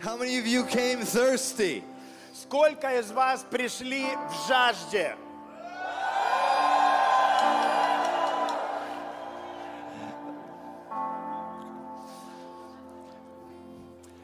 [0.00, 1.82] How many of you came thirsty?
[2.34, 5.16] Сколько из вас пришли в жажде?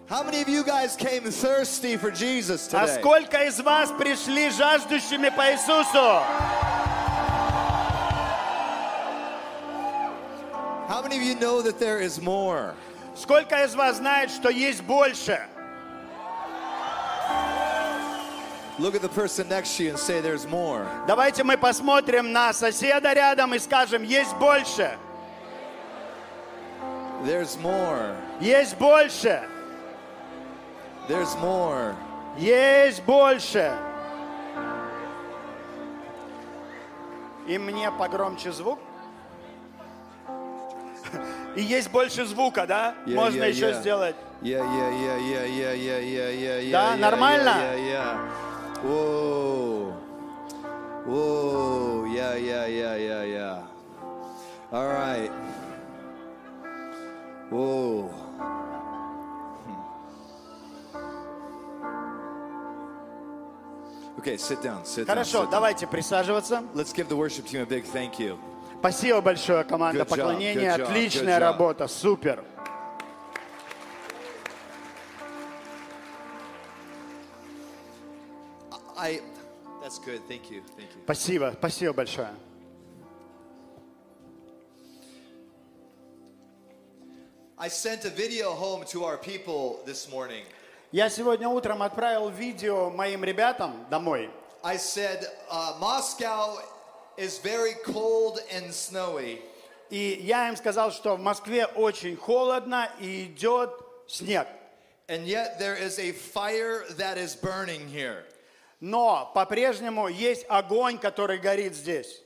[0.08, 3.00] How many of you guys came thirsty for Jesus А today?
[3.00, 6.22] сколько из вас пришли жаждущими по Иисусу?
[10.88, 12.74] How many of you know that there is more?
[13.14, 15.40] Сколько из вас знает, что есть больше?
[18.79, 20.85] Look at the person next to you and say there's more.
[21.07, 24.97] Давайте мы посмотрим на соседа рядом и скажем, есть больше.
[27.23, 28.15] There's more.
[28.39, 29.41] Есть больше.
[31.09, 31.95] There's more.
[32.37, 33.75] Есть больше.
[37.47, 38.77] И мне погромче звук.
[41.55, 42.93] И есть больше звука, да?
[43.07, 43.79] Yeah, Можно yeah, еще yeah.
[43.79, 44.15] сделать.
[46.71, 47.49] Да, нормально?
[47.49, 48.56] Yeah, yeah, yeah.
[48.83, 49.91] Whoa.
[51.05, 52.05] Whoa.
[52.13, 53.63] Yeah, yeah, yeah, yeah, yeah.
[54.71, 55.31] All right.
[57.49, 58.03] Whoa.
[59.65, 59.81] Hmm.
[64.19, 64.85] Okay, sit down.
[64.85, 65.15] Sit down.
[65.17, 65.51] Хорошо, sit down.
[65.51, 66.63] давайте присаживаться.
[66.73, 68.37] Let's give the worship team a big thank you.
[68.79, 70.77] Спасибо большое, команда Good job, поклонения.
[70.77, 71.51] good job, Отличная good job.
[71.51, 72.43] работа, супер.
[79.06, 79.20] I.
[79.82, 80.20] That's good.
[80.28, 80.62] Thank you.
[80.76, 81.02] Thank you.
[81.04, 82.30] Спасибо, спасибо большое.
[87.58, 90.44] I sent a video home to our people this morning.
[90.90, 94.30] Я сегодня утром отправил видео моим ребятам домой.
[94.62, 96.58] I said, uh, Moscow
[97.16, 99.40] is very cold and snowy,
[99.90, 103.70] И я им сказал, что в Москве очень холодно и идет
[104.06, 104.46] снег.
[105.08, 108.24] and yet there is a fire that is burning here.
[108.79, 112.21] Но по-прежнему есть огонь, который горит здесь.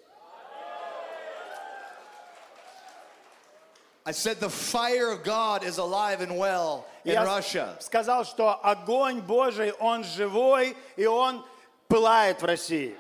[4.04, 7.78] I said, the fire of God is alive and well in Я Russia.
[7.80, 11.46] сказал, что огонь Божий, он живой, и он
[11.88, 12.96] пылает в России.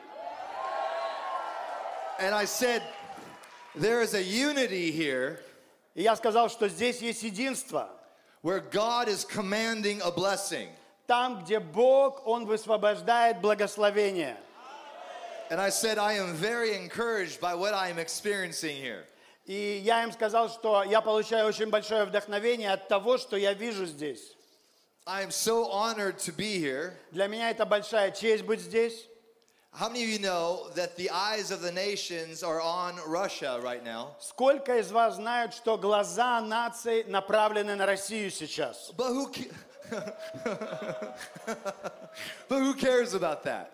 [2.19, 2.83] And I said,
[3.75, 5.39] there is a unity here
[5.95, 7.89] И я сказал, что здесь есть единство.
[8.43, 10.69] where God is commanding a blessing.
[11.11, 14.37] Там, где Бог, Он высвобождает благословение.
[15.49, 19.05] And I said, I am very encouraged by what I am experiencing here.
[19.45, 23.85] И я им сказал, что я получаю очень большое вдохновение от того, что я вижу
[23.85, 24.21] здесь.
[25.05, 26.93] I am so honored to be here.
[27.11, 29.09] Для меня это большая честь быть здесь.
[29.73, 33.83] How many of you know that the eyes of the nations are on Russia right
[33.83, 34.15] now?
[34.21, 38.93] Сколько из вас знают, что глаза наций направлены на Россию сейчас?
[38.95, 39.29] But who,
[42.47, 43.71] but who cares about that?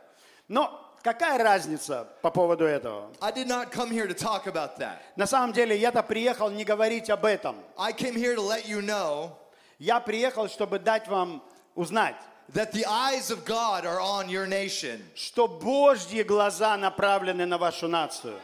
[0.47, 3.09] Но какая разница по поводу этого?
[3.21, 4.99] I did not come here to talk about that.
[5.15, 7.55] На самом деле, я-то приехал не говорить об этом.
[7.77, 9.31] I came here to let you know
[9.79, 11.43] Я приехал, чтобы дать вам
[11.75, 12.15] узнать,
[12.53, 15.01] that the eyes of God are on your nation.
[15.15, 18.39] что Божьи глаза направлены на вашу нацию.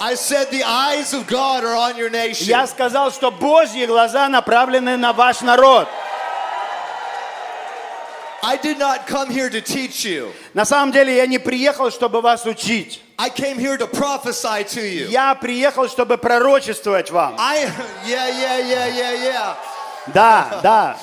[0.00, 2.46] I said the eyes of God are on your nation.
[2.46, 5.88] Я сказал, что Божьи глаза направлены на ваш народ.
[8.42, 10.32] I did not come here to teach you.
[10.52, 13.00] На самом деле я не приехал, чтобы вас учить.
[13.16, 15.08] I came here to prophesy to you.
[15.08, 17.36] Я приехал, чтобы пророчествовать вам.
[17.38, 17.64] I
[18.06, 19.56] yeah yeah yeah yeah yeah.
[20.08, 20.96] Да, да.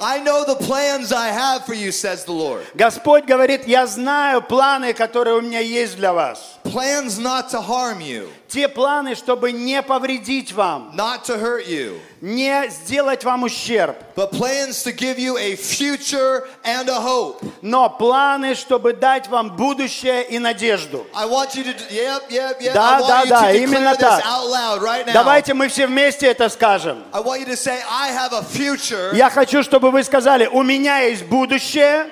[0.00, 2.64] I know the plans I have for you, says the Lord.
[2.76, 6.58] Господь говорит, я знаю планы, которые у меня есть для вас.
[6.62, 11.99] Plans not to harm you, Те планы, чтобы не повредить вам, not to hurt you,
[12.21, 17.43] не сделать вам ущерб, but plans to give you a future and a hope.
[17.63, 21.03] но планы, чтобы дать вам будущее и надежду.
[21.15, 22.73] I want you to, yep, yep, yep.
[22.75, 24.23] Да, I want да, you да, to именно так.
[24.23, 25.13] out loud right now.
[25.13, 27.03] Давайте мы все вместе это скажем.
[27.11, 30.61] I want you to say, I have a future Я хочу, чтобы вы сказали, у
[30.61, 32.07] меня есть будущее,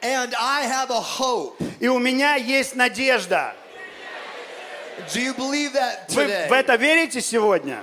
[0.00, 1.56] and I have a hope.
[1.78, 3.52] и у меня есть надежда.
[5.12, 6.48] Do you believe that Вы today?
[6.48, 7.82] в это верите сегодня?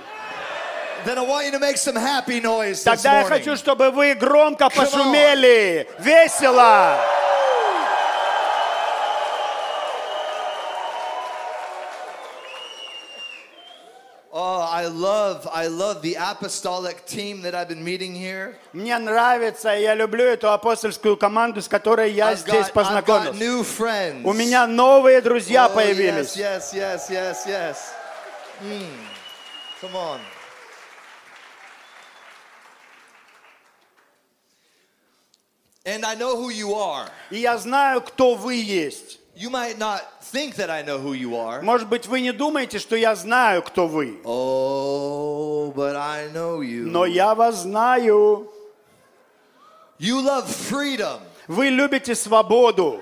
[1.04, 4.14] Then I want you to make some happy noise this Тогда я хочу, чтобы вы
[4.14, 6.98] громко пошумели, весело.
[14.82, 18.56] I love, I love the apostolic team that I've been meeting here.
[18.72, 23.30] Мне нравится, я люблю эту апостольскую команду, с которой я I've здесь got, познакомился.
[23.30, 24.24] I've got new friends.
[24.24, 26.36] У меня новые друзья oh, появились.
[26.36, 27.94] Yes, yes, yes, yes, yes.
[28.60, 28.88] Mm.
[29.80, 30.20] Come on.
[35.84, 37.08] And I know who you are.
[37.30, 39.20] И я знаю, кто вы есть.
[39.42, 41.62] You might not think that I know who you are.
[41.62, 44.20] Может быть, вы не думаете, что я знаю, кто вы.
[44.22, 46.84] Oh, but I know you.
[46.84, 48.48] Но я вас знаю.
[49.98, 51.18] You love freedom.
[51.48, 53.00] Вы любите свободу.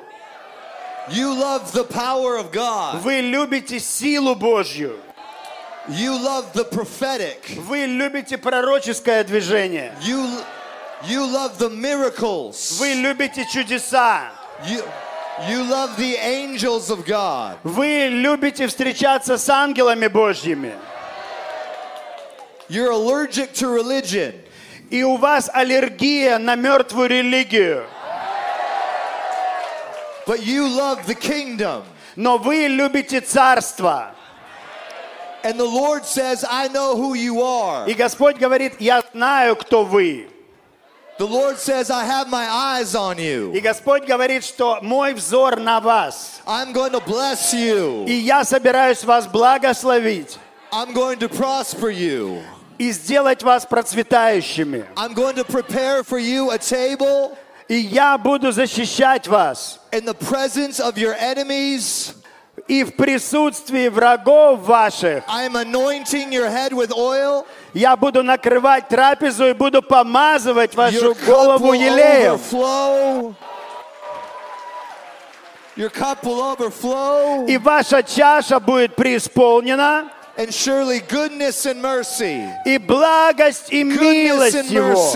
[1.10, 3.02] You love the power of God.
[3.02, 4.98] Вы любите силу Божью.
[5.88, 7.60] You love the prophetic.
[7.66, 9.94] Вы любите пророческое движение.
[10.00, 10.26] You
[11.02, 12.78] you love the miracles.
[12.78, 14.30] Вы любите чудеса.
[14.64, 14.82] You
[15.48, 17.58] you love the angels of God.
[17.64, 20.74] Вы любите встречаться с ангелами Божьими.
[22.68, 24.34] You're allergic to religion.
[24.90, 27.86] И у вас аллергия на мертвую религию.
[30.26, 31.82] But you love the kingdom.
[32.16, 34.14] Но вы любите царство.
[35.42, 37.88] And the Lord says, I know who you are.
[37.88, 40.29] И Господь говорит, я знаю, кто вы.
[41.19, 43.61] The Lord says, I have my eyes on И you.
[43.61, 46.41] Господь говорит, что мой взор на вас.
[46.45, 48.05] I'm going to bless you.
[48.05, 50.37] И я собираюсь вас благословить
[50.73, 52.41] I'm going to prosper you.
[52.77, 54.85] и сделать вас процветающими.
[54.97, 57.37] I'm going to prepare for you a table
[57.69, 59.79] И я буду защищать вас.
[59.93, 62.13] in the presence of your enemies.
[62.67, 67.45] И в присутствии врагов ваших I am anointing your head with oil.
[67.74, 72.38] Я буду накрывать трапезу и буду помазывать вашу голову елеем.
[77.48, 85.12] И ваша чаша будет преисполнена, And surely goodness and mercy, и благость и милость Его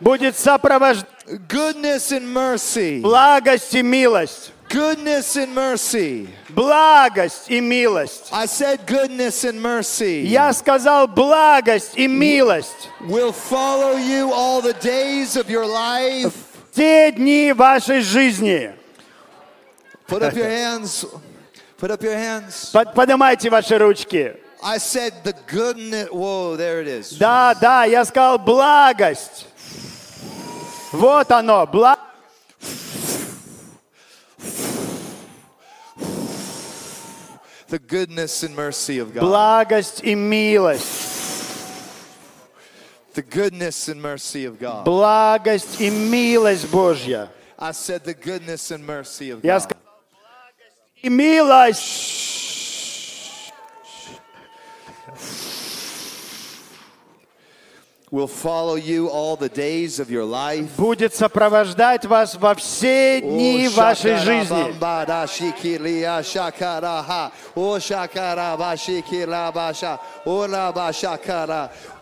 [0.00, 1.06] будет сопровождать
[1.48, 4.52] goodness and mercy, благость и милость.
[4.69, 6.27] goodness and mercy.
[6.49, 8.29] Благость и милость.
[8.31, 12.89] I said goodness and mercy Я сказал благость и милость.
[13.01, 16.33] will follow you all the days of your life.
[16.73, 18.73] Те дни вашей жизни.
[20.07, 21.05] Put up your hands.
[21.79, 22.69] Put up your hands.
[22.71, 24.35] Под- Поднимайте ваши ручки.
[24.63, 26.09] I said the goodness.
[26.11, 27.17] Whoa, there it is.
[27.17, 29.45] Да, да, я сказал благость.
[30.91, 32.01] Вот оно, благость.
[37.69, 39.23] The goodness and mercy of God.
[39.23, 41.13] Благость и милость.
[43.13, 44.85] The goodness and mercy of God.
[44.85, 47.29] Благость и милость Божья.
[47.57, 49.63] I said the goodness and mercy of Я God.
[49.63, 49.81] сказал
[50.11, 52.25] благость и милость.
[58.12, 60.76] Will follow you all the days of your life.
[60.76, 64.50] Будет сопровождать вас во все дни Oh, вашей жизни.
[64.50, 64.72] Oh.
[67.54, 67.78] Oh.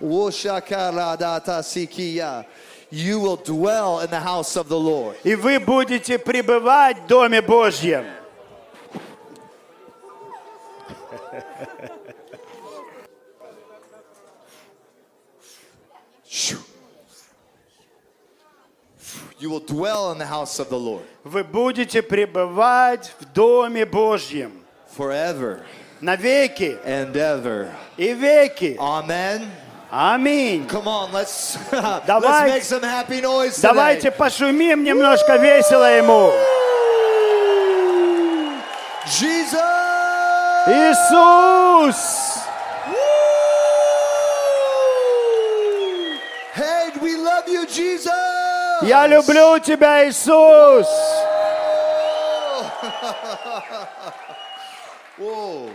[0.01, 0.23] Oh.
[2.91, 5.15] You will dwell in the house of the Lord.
[5.25, 8.07] И вы будете пребывать в Доме Божьем.
[19.41, 24.53] You will dwell in the house of the Lord Вы будете пребывать в Доме Божьем.
[24.97, 25.61] forever
[26.01, 27.73] Навеки and ever.
[27.97, 28.77] и веки.
[28.79, 29.49] Amen.
[29.91, 30.67] Аминь.
[30.69, 33.63] Come on, let's let's Давай- make some happy noise today.
[33.63, 36.33] Давайте пошумим немножко весело Ему.
[39.07, 39.59] Jesus!
[40.69, 42.38] Иисус!
[48.83, 50.87] Я люблю Тебя, Иисус!
[55.19, 55.71] Whoa.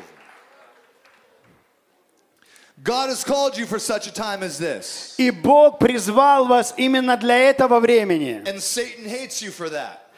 [2.81, 5.15] God has called you for such a time as this.
[5.17, 8.41] И Бог призвал вас именно для этого времени.
[8.45, 10.11] And Satan hates you for that.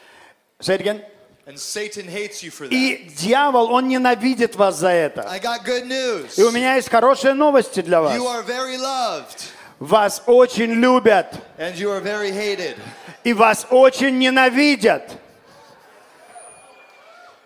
[0.60, 1.02] Say it again.
[1.46, 2.72] And Satan hates you for that.
[2.72, 5.28] И дьявол, он ненавидит вас за это.
[5.28, 6.38] I got good news.
[6.38, 8.16] И у меня есть хорошие новости для вас.
[8.16, 11.34] You are very loved Вас очень любят.
[11.58, 12.76] and you are very hated.
[13.24, 15.18] И вас очень ненавидят.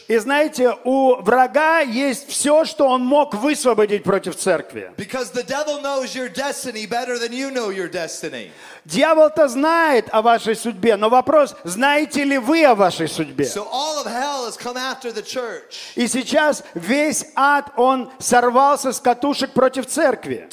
[0.09, 4.93] И знаете, у врага есть все, что он мог высвободить против церкви.
[4.99, 8.51] Because the devil knows your destiny better than you know your destiny.
[8.85, 13.47] Дьявол-то знает о вашей судьбе, но вопрос, знаете ли вы о вашей судьбе?
[13.47, 18.93] So all of hell has come after the church И сейчас весь ад, он сорвался
[18.93, 20.47] с катушек против церкви,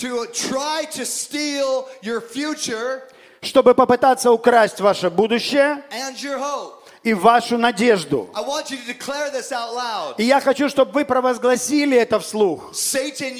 [3.41, 5.83] чтобы попытаться украсть ваше будущее
[7.03, 8.29] и вашу надежду.
[10.17, 12.73] И я хочу, чтобы вы провозгласили это вслух.
[12.73, 13.37] Satan.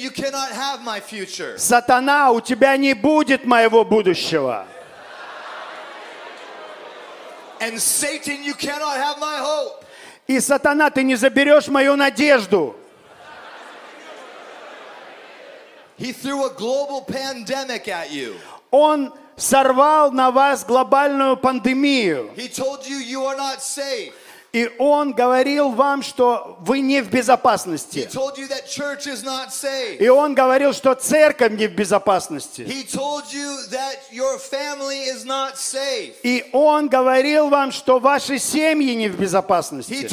[1.58, 4.66] Сатана, у тебя не будет моего будущего.
[7.60, 9.84] And Satan, you cannot have my hope.
[10.26, 12.74] И сатана, ты не заберешь мою надежду.
[15.98, 18.34] He threw a global pandemic at you.
[18.70, 22.30] Он сорвал на вас глобальную пандемию.
[22.36, 24.12] He told you you are not safe.
[24.52, 28.08] И он говорил вам, что вы не в безопасности.
[30.00, 32.62] И он говорил, что церковь не в безопасности.
[36.22, 40.08] И он говорил вам, что ваши семьи не в безопасности.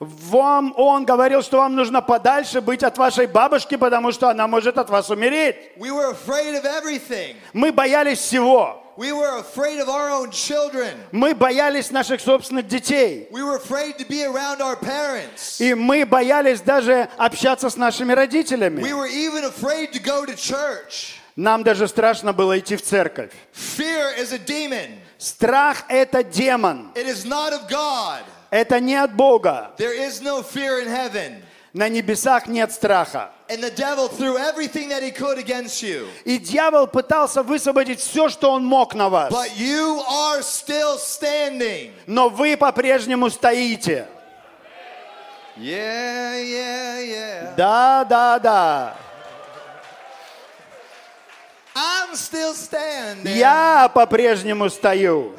[0.00, 4.76] Вам он говорил, что вам нужно подальше быть от вашей бабушки, потому что она может
[4.78, 5.56] от вас умереть.
[5.76, 7.36] We were afraid of everything.
[7.52, 8.80] Мы боялись всего.
[8.96, 10.92] We were afraid of our own children.
[11.10, 13.26] Мы боялись наших собственных детей.
[13.32, 15.60] We were afraid to be around our parents.
[15.60, 18.82] И мы боялись даже общаться с нашими We родителями.
[18.92, 21.16] were even afraid to go to church.
[21.36, 23.32] Нам даже страшно было идти в церковь.
[23.52, 25.00] Fear is a demon.
[25.18, 26.92] Страх– это демон.
[26.94, 28.22] It is not of God.
[28.54, 29.72] Это не от Бога.
[29.78, 31.42] There is no fear in heaven.
[31.72, 33.30] На небесах нет страха.
[33.48, 36.06] And the devil threw everything that he could against you.
[36.24, 39.32] И дьявол пытался высвободить все, что он мог на вас.
[39.32, 41.90] But you are still standing.
[42.06, 44.06] Но вы по-прежнему стоите.
[45.56, 47.54] Yeah, yeah, yeah.
[47.56, 48.96] Да, да, да.
[51.74, 53.36] I'm still standing.
[53.36, 55.34] Я по-прежнему стою.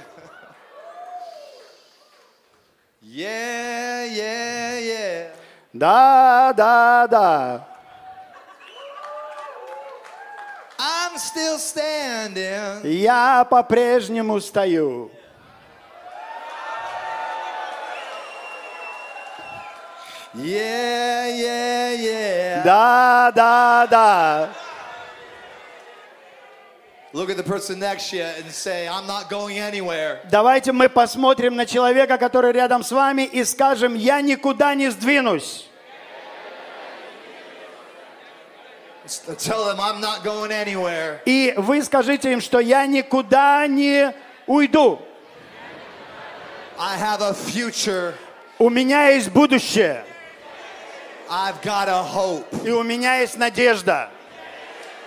[3.14, 5.32] Yeah, yeah, yeah.
[5.72, 7.66] Да, да, да.
[10.78, 12.84] I'm still standing.
[12.84, 15.10] Я по-прежнему стою.
[20.34, 22.62] Yeah, yeah, yeah.
[22.64, 24.48] Да, да, да.
[27.15, 30.19] Look at the person next to you and say, I'm not going anywhere.
[30.29, 35.69] Давайте мы посмотрим на человека, который рядом с вами, и скажем, я никуда не сдвинусь.
[39.37, 41.19] Tell them I'm not going anywhere.
[41.25, 44.13] И вы скажите им, что я никуда не
[44.45, 44.99] уйду.
[46.77, 48.13] I have a future.
[48.59, 50.03] У меня есть будущее,
[51.29, 52.67] I've got a hope.
[52.67, 54.09] и у меня есть надежда.
[54.09, 54.13] Come on, make some
[54.89, 55.04] noise.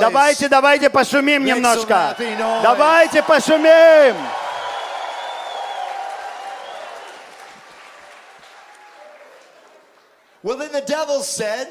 [0.00, 2.16] Давайте, давайте пошумим немножко.
[2.62, 4.16] Давайте пошумим.
[10.42, 11.68] Well, then the devil said,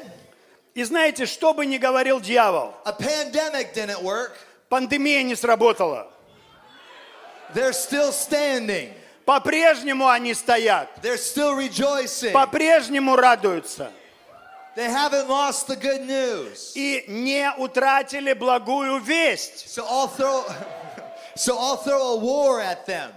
[0.74, 4.32] И знаете, что бы ни говорил дьявол, a pandemic didn't work.
[4.68, 6.06] пандемия не сработала.
[7.54, 8.92] They're still standing.
[9.24, 12.32] По-прежнему они стоят, They're still rejoicing.
[12.32, 13.90] по-прежнему радуются
[14.78, 16.70] They haven't lost the good news.
[16.76, 19.66] и не утратили благую весть.
[19.66, 20.44] So I'll throw
[21.34, 23.10] so I'll throw a war at them.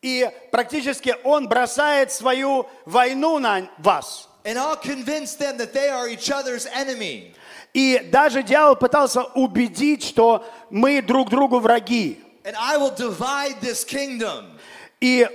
[0.00, 4.28] И практически он бросает свою войну на вас.
[4.44, 7.34] And I'll convince them that they are each other's enemy.
[7.74, 12.22] И даже дьявол пытался убедить, что мы друг другу враги.
[12.44, 14.56] And I will divide this kingdom.
[15.00, 15.28] И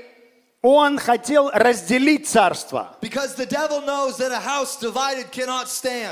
[0.64, 2.96] он хотел разделить царство.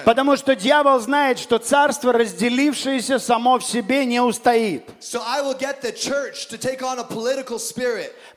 [0.06, 4.84] Потому что дьявол знает, что царство, разделившееся само в себе, не устоит.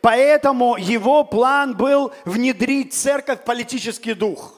[0.00, 4.54] Поэтому его план был внедрить в церковь политический дух,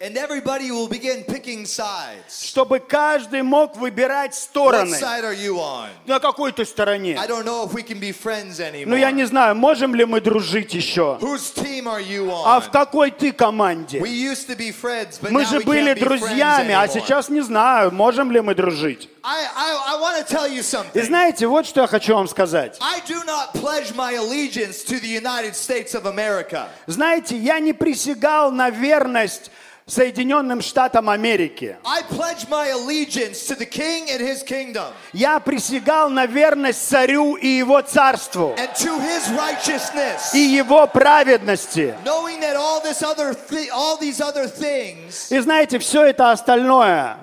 [2.29, 4.97] чтобы каждый мог выбирать стороны.
[6.07, 7.19] На какой ты стороне?
[8.13, 11.19] Friends Ну, я не знаю, можем ли мы дружить еще?
[11.41, 13.99] Whose team are you А в какой ты команде?
[13.99, 17.93] We used to be friends, but Мы now же были друзьями, а сейчас не знаю,
[17.93, 19.09] можем ли мы дружить.
[19.23, 21.03] I, I, I want to tell you И something.
[21.03, 22.79] знаете, вот что я хочу вам сказать.
[22.81, 26.69] I do not pledge my allegiance to the United States of America.
[26.87, 29.51] Знаете, я не присягал на верность
[29.91, 31.77] Соединенным Штатам Америки.
[35.13, 38.55] Я присягал на верность царю и его царству,
[40.33, 41.95] и его праведности.
[45.31, 47.17] И знаете, все это остальное,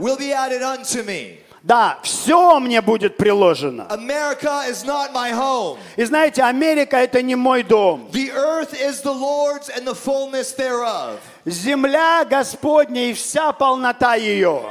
[1.68, 3.88] да, все мне будет приложено.
[3.90, 5.78] America is not my home.
[5.98, 8.08] И знаете, Америка это не мой дом.
[8.14, 11.20] The earth is the Lord's and the fullness thereof.
[11.46, 14.62] Земля Господня и вся полнота ее.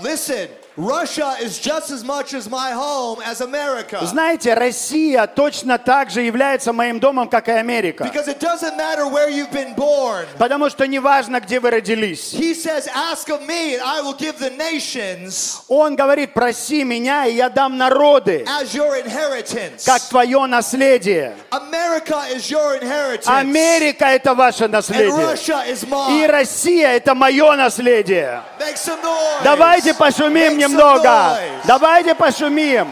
[0.00, 0.48] Listen,
[0.80, 3.98] Russia is just as much as my home as America.
[4.06, 8.04] Знаете, Россия точно так же является моим домом, как и Америка.
[8.04, 10.26] Because it doesn't matter where you've been born.
[10.38, 12.32] Потому что неважно, где вы родились.
[12.32, 17.26] He says, Ask of me, and I will give the nations Он говорит, проси меня,
[17.26, 19.84] и я дам народы, as your inheritance.
[19.84, 21.34] как твое наследие.
[21.50, 23.26] America is your inheritance.
[23.28, 25.10] Америка это ваше And наследие.
[25.10, 26.26] Russia is И.
[26.26, 28.42] Россия это мое наследие.
[28.58, 29.42] Make some noise.
[29.44, 31.38] Давайте пошумим some немного.
[31.64, 32.88] Давайте пошумим.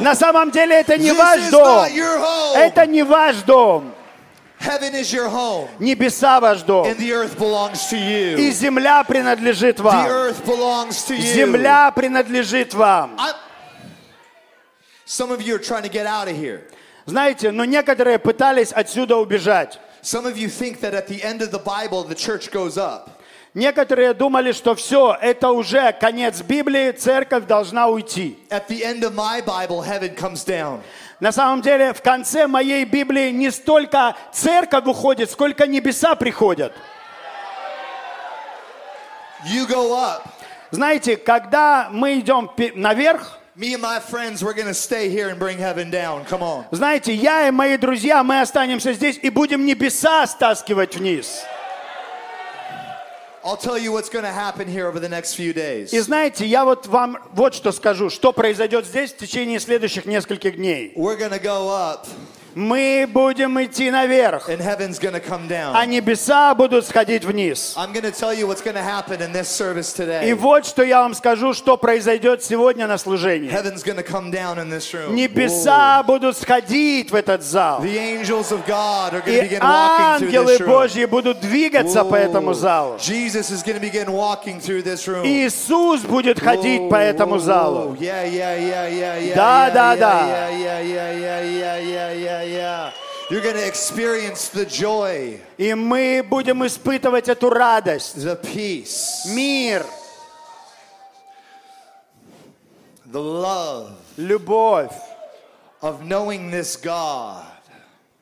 [0.00, 1.84] На самом деле это не This ваш дом.
[2.56, 3.92] Это не ваш дом.
[4.58, 5.68] Heaven is your home.
[5.78, 6.86] Небеса ваш дом.
[6.86, 7.96] And the earth belongs to
[8.38, 10.06] И земля принадлежит The вам.
[10.06, 11.34] earth belongs to you.
[11.34, 13.16] Земля принадлежит вам.
[13.18, 13.34] I-
[15.06, 16.62] Some of you are trying to get out of here.
[17.04, 19.78] Знаете, но некоторые пытались отсюда убежать.
[20.02, 23.15] Some of you think that at the end of the Bible, the church goes up.
[23.56, 28.38] Некоторые думали, что все, это уже конец Библии, церковь должна уйти.
[28.50, 30.80] At the end of my Bible, heaven comes down.
[31.20, 36.74] На самом деле, в конце моей Библии не столько церковь уходит, сколько небеса приходят.
[39.46, 40.20] You go up.
[40.70, 45.38] Знаете, когда мы идем наверх, Me and my friends, we're going to stay here and
[45.38, 46.26] bring heaven down.
[46.26, 46.66] Come on.
[46.72, 51.46] знаете, я и мои друзья, мы останемся здесь и будем небеса стаскивать вниз.
[53.46, 55.92] I'll tell you what's going to happen here over the next few days.
[55.92, 60.56] И знаете, я вот вам вот что скажу, что произойдет здесь в течение следующих нескольких
[60.56, 60.92] дней.
[60.96, 62.08] We're going to go up,
[62.56, 65.88] Мы будем идти наверх, and heaven's to come а down.
[65.88, 67.74] небеса будут сходить вниз.
[67.76, 70.32] I'm to tell you what's to happen in this service И today.
[70.32, 73.50] вот что я вам скажу, что произойдет сегодня на служении.
[73.50, 75.14] Heaven's to come down in this room.
[75.14, 77.82] Небеса будут сходить в этот зал.
[77.82, 80.66] The angels of God are И begin walking through ангелы this room.
[80.66, 82.96] Божьи будут двигаться по этому залу.
[82.96, 85.26] Jesus is to begin walking through this room.
[85.26, 87.94] Иисус будет ходить по этому залу.
[88.00, 89.34] Yeah, yeah, yeah, yeah, yeah.
[89.34, 90.26] Да, да, да.
[90.26, 92.92] Yeah, yeah, yeah, yeah, yeah, yeah, yeah, yeah.
[93.28, 99.84] You're going to experience the joy, И мы будем испытывать эту радость, the peace, мир,
[103.04, 104.92] the love любовь,
[105.82, 107.44] of knowing this God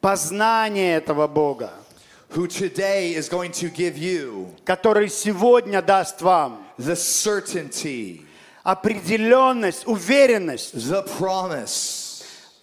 [0.01, 1.71] познание этого Бога,
[2.31, 8.25] who today is going to give you который сегодня даст вам the certainty,
[8.65, 12.04] определенность, уверенность, the promise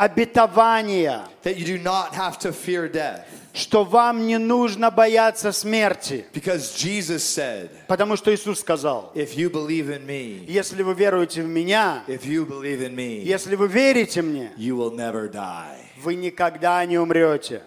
[0.02, 3.26] обетование, that you do not have to fear death.
[3.54, 6.26] что вам не нужно бояться смерти.
[6.34, 11.44] Because Jesus said, Потому что Иисус сказал, if you believe in me, если вы веруете
[11.44, 15.78] в Меня, if you believe in me, если вы верите мне, you will never die.
[15.98, 17.62] вы никогда не умрете.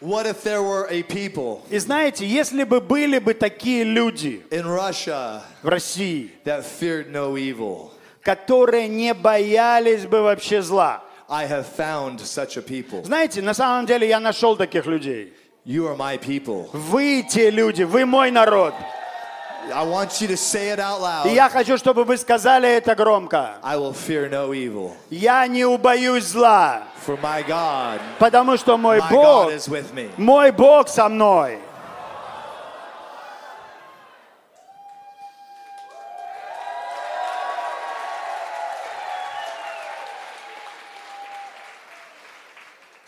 [0.02, 4.66] What if there were a people И знаете, если бы были бы такие люди in
[4.66, 7.92] Russia в России, that feared no evil?
[8.24, 11.04] которые не боялись бы вообще зла.
[11.30, 13.04] I have found such a people.
[13.04, 15.34] Знаете, на самом деле я нашел таких людей.
[15.66, 16.70] You are my people.
[16.74, 18.74] Вы те люди, вы мой народ.
[19.74, 21.34] I want you to say it out И loud.
[21.36, 23.56] я хочу, чтобы вы сказали это громко.
[23.64, 24.94] I will fear no evil.
[25.10, 29.94] Я не убоюсь зла, For my God, потому что мой my Бог, God is with
[29.94, 30.10] me.
[30.18, 31.60] мой Бог со мной.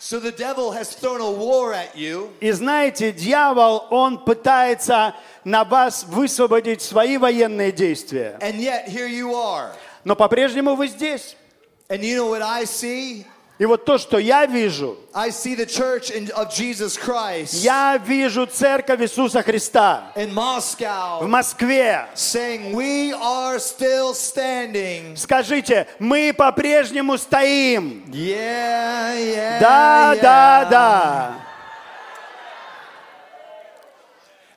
[0.06, 5.14] So the devil has thrown a war at you, И знаете, дьявол, он пытается
[5.44, 8.36] на вас высвободить свои военные действия.
[8.42, 9.70] and yet here you are.
[10.04, 11.36] Но по-прежнему вы здесь.
[11.88, 13.24] And you know what I see?
[13.56, 17.96] И вот то, что я вижу, I see the church in, of Jesus Christ я
[18.04, 22.08] вижу церковь Иисуса Христа in в Moscow Москве.
[22.16, 25.16] saying, We are still standing.
[25.16, 28.02] Скажите, мы по-прежнему стоим.
[28.08, 29.60] Yeah, yeah.
[29.60, 30.20] Да, yeah.
[30.20, 31.43] да, да.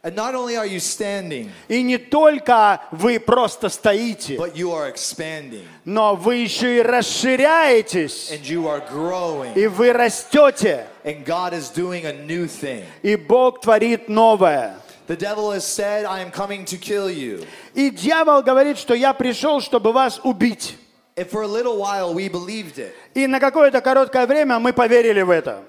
[0.06, 4.92] And not only are you standing, И не только вы просто стоите, but you are
[4.92, 9.54] expanding но вы еще и расширяетесь, and you are growing.
[9.54, 12.84] и вы растете, And God is doing a new thing.
[13.02, 14.74] и Бог творит новое.
[15.08, 17.44] The devil has said, I am coming to kill you.
[17.74, 20.76] И дьявол говорит, что я пришел, чтобы вас убить.
[21.14, 22.94] And for a little while, we believed it.
[23.17, 25.63] И на какое-то короткое время мы поверили в это.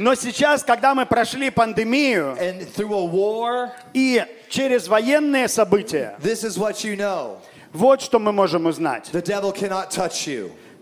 [0.00, 2.36] Но сейчас, когда мы прошли пандемию
[3.94, 6.16] и через военные события,
[7.72, 9.08] вот что мы можем узнать.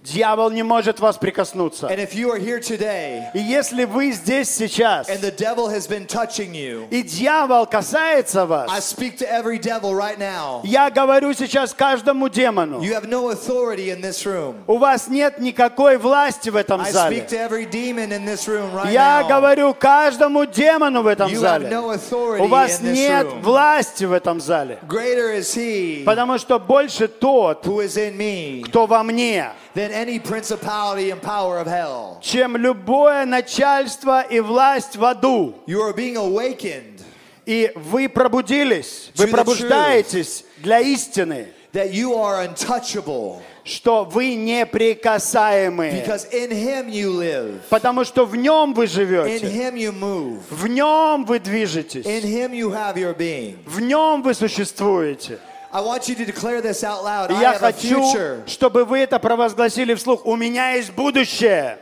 [0.05, 1.87] Дьявол не может вас прикоснуться.
[1.87, 5.87] And if you are here today И если вы здесь сейчас, and the devil has
[5.89, 10.61] been touching you, и дьявол касается I вас, speak to every devil right now.
[10.63, 14.57] я говорю сейчас каждому демону, You have no authority in this room.
[14.67, 17.17] у вас нет никакой власти в этом I зале.
[17.17, 19.29] speak to every demon in this room right Я now.
[19.29, 21.71] говорю каждому демону в этом You have зале.
[21.71, 23.41] no У authority вас in this нет room.
[23.43, 24.79] власти в этом зале.
[24.87, 29.91] Greater is he Потому что больше тот, who is in me кто во мне, than
[29.91, 32.19] any principality and power of hell.
[32.23, 35.55] чем любое начальство и власть в аду.
[35.67, 37.03] You are being awakened
[37.47, 45.91] И вы пробудились, вы пробуждаетесь для истины, that you are untouchable что вы неприкасаемы.
[45.91, 50.41] because in him you live, Потому что в нем вы in живете, him you move,
[50.51, 53.57] в нем вы движетесь, in him you have your being.
[53.67, 55.39] в нем вы существуете.
[55.75, 57.33] I want you to declare this out loud.
[57.33, 60.25] И I я хочу, чтобы вы это провозгласили вслух.
[60.25, 61.79] У меня есть будущее,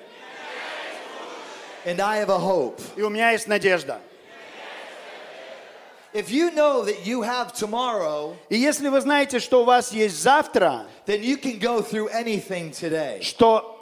[1.85, 2.81] And I have a hope.
[2.97, 4.01] и у меня есть надежда.
[6.15, 10.23] If you know that you have tomorrow, И если вы знаете, что у вас есть
[10.23, 13.21] завтра, then you can go through anything today.
[13.21, 13.79] что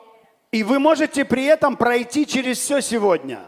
[0.51, 3.45] и вы можете при этом пройти через все сегодня.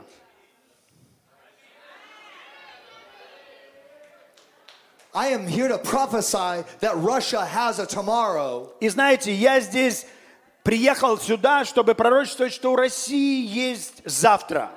[5.14, 8.70] I am here to prophesy that Russia has a tomorrow.
[8.81, 10.07] И знаете, я здесь
[10.62, 14.70] приехал сюда, чтобы пророчествовать, что у России есть завтра.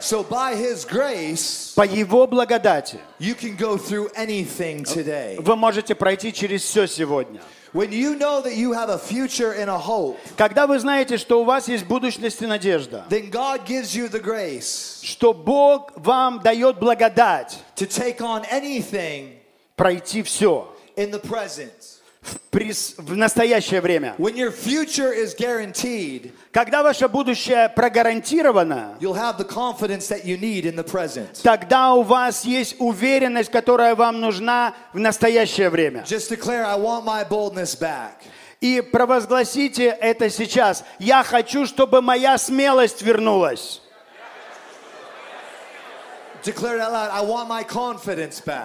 [0.00, 5.36] So by his grace, По Его благодати you can go through anything today.
[5.40, 7.40] вы можете пройти через все сегодня.
[7.73, 11.41] When you know that you have a future and a hope, Когда вы знаете, что
[11.41, 16.41] у вас есть будущность и надежда, then God gives you the grace что Бог вам
[16.41, 19.39] дает благодать to take on anything
[19.75, 21.98] пройти все in the present.
[22.22, 24.14] В, прис- в настоящее время.
[24.18, 30.36] When your future is guaranteed, Когда ваше будущее прогарантировано, you'll have the confidence that you
[30.38, 31.40] need in the present.
[31.42, 36.02] тогда у вас есть уверенность, которая вам нужна в настоящее время.
[36.06, 38.12] Just declare, I want my boldness back.
[38.60, 40.84] И провозгласите это сейчас.
[40.98, 43.80] Я хочу, чтобы моя смелость вернулась.
[43.80, 45.00] Declare it out loud.
[45.00, 46.29] I want my confidence back.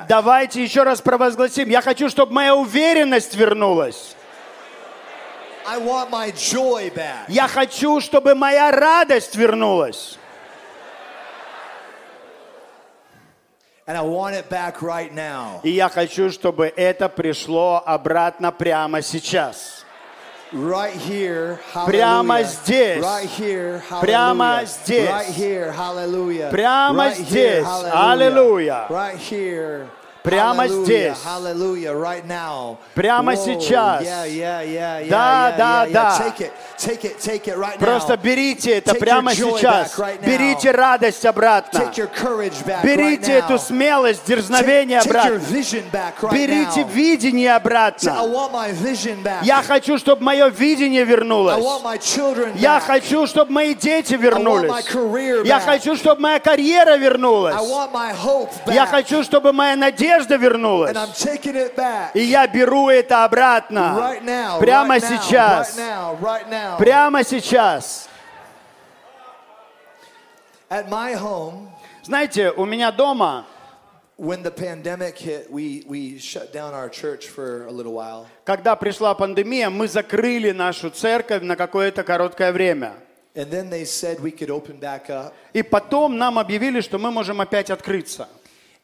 [0.07, 1.69] Давайте еще раз провозгласим.
[1.69, 4.15] Я хочу, чтобы моя уверенность вернулась.
[5.67, 7.25] I want my joy back.
[7.27, 10.17] Я хочу, чтобы моя радость вернулась.
[13.87, 15.59] And I want it back right now.
[15.63, 19.84] И я хочу, чтобы это пришло обратно прямо сейчас.
[20.54, 22.44] Right here, Прямо hallelujah.
[22.48, 23.02] здесь.
[23.04, 24.66] Right here, Прямо hallelujah.
[24.66, 25.08] здесь.
[25.10, 26.50] Right here, hallelujah.
[26.50, 27.66] Прямо right here, здесь.
[27.92, 28.86] Аллилуйя.
[28.90, 29.86] Right here.
[30.25, 31.17] Прямо здесь.
[32.95, 34.03] Прямо сейчас.
[35.07, 36.23] Да, да, да.
[37.79, 39.97] Просто берите это прямо сейчас.
[40.25, 41.91] Берите радость обратно.
[42.83, 45.39] Берите эту смелость, дерзновение обратно.
[46.31, 48.17] Берите видение обратно.
[49.43, 51.63] Я хочу, чтобы мое видение вернулось.
[52.55, 54.73] Я хочу, чтобы мои дети вернулись.
[55.45, 57.55] Я хочу, чтобы моя карьера вернулась.
[58.65, 60.95] Я хочу, чтобы моя надежда вернулась.
[60.95, 62.11] It back.
[62.13, 64.15] И я беру это обратно.
[64.59, 65.77] Прямо сейчас.
[66.77, 68.09] Прямо сейчас.
[72.03, 73.45] Знаете, у меня дома,
[74.17, 78.25] when the pandemic hit, we, we shut down our church for a little while.
[78.45, 82.93] когда пришла пандемия, мы закрыли нашу церковь на какое-то короткое время.
[83.35, 85.33] And then they said we could open back up.
[85.53, 88.29] И потом нам объявили, что мы можем опять открыться.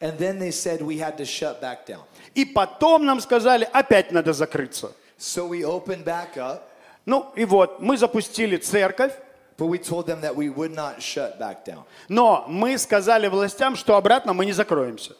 [0.01, 2.03] And then they said we had to shut back down.
[2.33, 4.93] И потом нам сказали, опять надо закрыться.
[5.17, 6.63] So we opened back up,
[7.05, 9.13] Ну и вот, мы запустили церковь,
[9.57, 11.83] but we told them that we would not shut back down.
[12.09, 15.15] но мы сказали властям, что обратно мы не закроемся.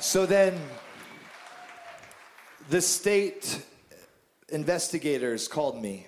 [0.00, 0.58] So then
[2.70, 3.60] the state
[4.48, 6.06] investigators called me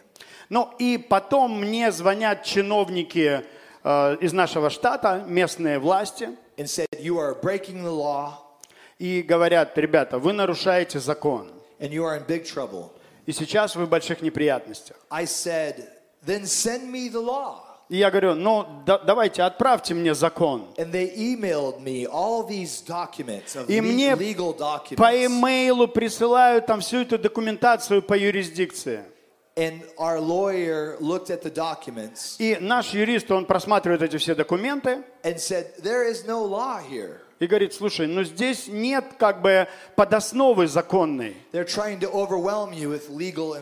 [0.48, 3.44] Ну и потом мне звонят чиновники
[3.84, 8.34] из нашего штата, местные власти, and said, You are breaking the law
[8.98, 12.90] и говорят, ребята, вы нарушаете закон, and you are in big trouble.
[13.26, 14.96] и сейчас вы в больших неприятностях.
[15.10, 15.86] I said,
[16.24, 17.62] Then send me the law.
[17.88, 20.68] И я говорю, ну да- давайте отправьте мне закон.
[20.76, 24.54] And they emailed me all these documents of И мне legal
[24.96, 29.02] по имейлу присылают там всю эту документацию по юрисдикции.
[29.57, 35.03] And our lawyer looked at the documents И наш юрист, он просматривает эти все документы
[35.23, 37.18] and said, There is no law here.
[37.40, 41.34] И говорит, слушай, ну здесь нет как бы подосновы законной.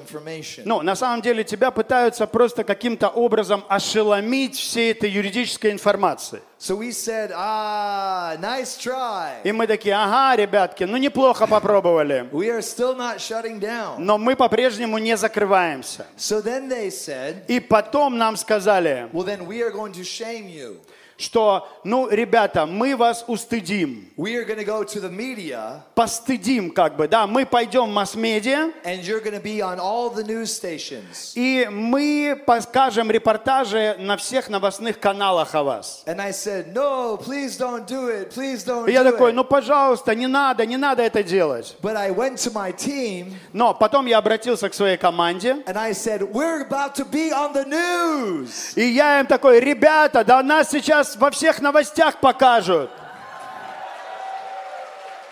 [0.05, 0.63] Information.
[0.65, 6.43] Ну, на самом деле тебя пытаются просто каким-то образом ошеломить всей этой юридической информацией.
[6.59, 9.43] So we said, Ah, nice try.
[9.45, 12.29] И мы такие, ага, ребятки, ну неплохо попробовали.
[12.33, 13.99] We are still not shutting down.
[14.01, 16.05] Но мы по-прежнему не закрываемся.
[16.17, 20.49] So then they said, И потом нам сказали, Well, then we are going to shame
[20.49, 20.81] you.
[21.19, 24.09] Что, ну, ребята, мы вас устыдим.
[24.17, 28.73] We are to go to the media Постыдим как бы, да, мы пойдем в масс-медиа,
[28.85, 31.33] and you're to be on all the news stations.
[31.35, 36.05] и мы покажем репортажи на всех новостных каналах о вас.
[36.07, 38.33] And I said, No, please don't do it.
[38.33, 41.77] Please don't И я do такой, ну, пожалуйста, не надо, не надо это делать.
[41.83, 45.93] But I went to my team Но потом я обратился к своей команде, and I
[45.93, 48.73] said, We're about to be on the news.
[48.77, 52.91] и я им такой, ребята, да нас сейчас во всех новостях покажут.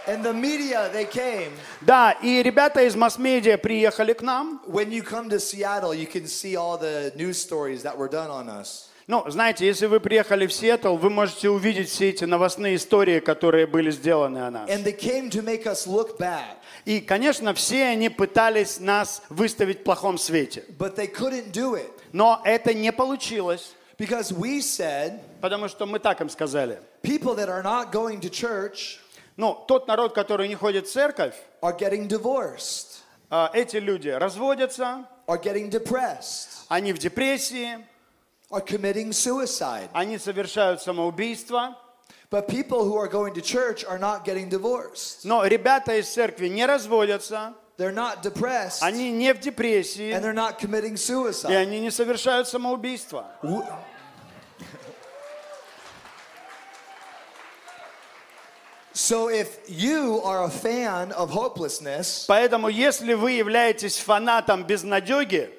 [0.08, 1.50] And the media, they came.
[1.80, 4.62] Да, и ребята из масс-медиа приехали к нам.
[4.68, 8.30] When you come to Seattle, you can see all the news stories that were done
[8.30, 8.88] on us.
[9.08, 13.66] Ну, знаете, если вы приехали в Сиэтл, вы можете увидеть все эти новостные истории, которые
[13.66, 14.68] были сделаны о нас.
[14.68, 19.80] And they came to make us look bad, И, конечно, все они пытались нас выставить
[19.80, 20.64] в плохом свете.
[20.78, 25.98] but they couldn't do it Но это не получилось, because we said, потому что мы
[25.98, 26.78] так им сказали.
[27.02, 29.00] People that are not going to church
[29.36, 35.06] Ну, тот народ, который не ходит в церковь, are getting divorced, а, эти люди разводятся,
[35.26, 37.84] are getting depressed, они в депрессии,
[38.50, 39.90] are committing suicide.
[39.92, 41.76] они совершают самоубийство.
[42.30, 45.24] But people who are going to church are not getting divorced.
[45.24, 50.32] Но ребята из церкви не разводятся, They're not depressed они не в and депрессии, they're
[50.32, 51.54] not committing и suicide.
[51.54, 53.26] они не совершают самоубийство.
[58.94, 65.50] So if you are a fan of hopelessness, Поэтому, если вы являетесь фанатом безнадеги,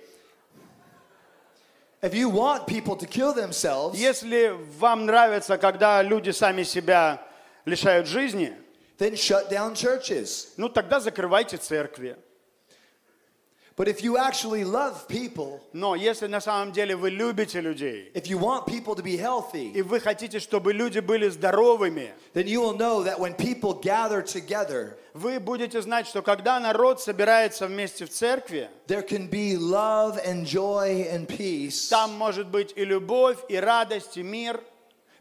[2.01, 7.21] if you want people to kill themselves, если вам нравится, когда люди сами себя
[7.65, 8.55] лишают жизни,
[8.97, 10.53] then shut down churches.
[10.57, 12.15] ну тогда закрывайте церкви.
[13.77, 18.25] But if you actually love people, Но если на самом деле вы любите людей, if
[18.25, 22.59] you want people to be и healthy, вы хотите, чтобы люди были здоровыми, then you
[22.59, 28.05] will know that when people gather together, вы будете знать, что когда народ собирается вместе
[28.05, 31.87] в церкви, there can be love and joy and peace.
[31.87, 34.59] там может быть и любовь, и радость, и мир.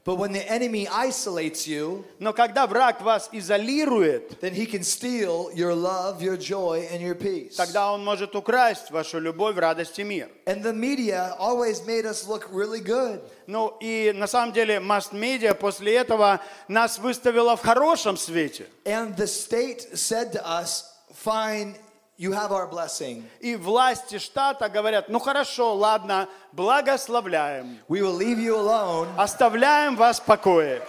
[0.06, 5.52] But when the enemy isolates you, Но когда враг вас изолирует, then he can steal
[5.54, 7.56] your love, your joy, and your peace.
[7.56, 10.28] тогда он может украсть вашу любовь, радость и мир.
[10.48, 13.22] And the media always made us look really good.
[13.46, 18.66] Ну и на самом деле масс-медиа после этого нас выставила в хорошем свете.
[18.86, 21.76] And the state said to us, fine,
[22.19, 23.25] you have our blessing.
[23.41, 29.09] И власти штата говорят, ну хорошо, ладно, благословляем, We will leave you alone.
[29.19, 30.83] оставляем вас в покое.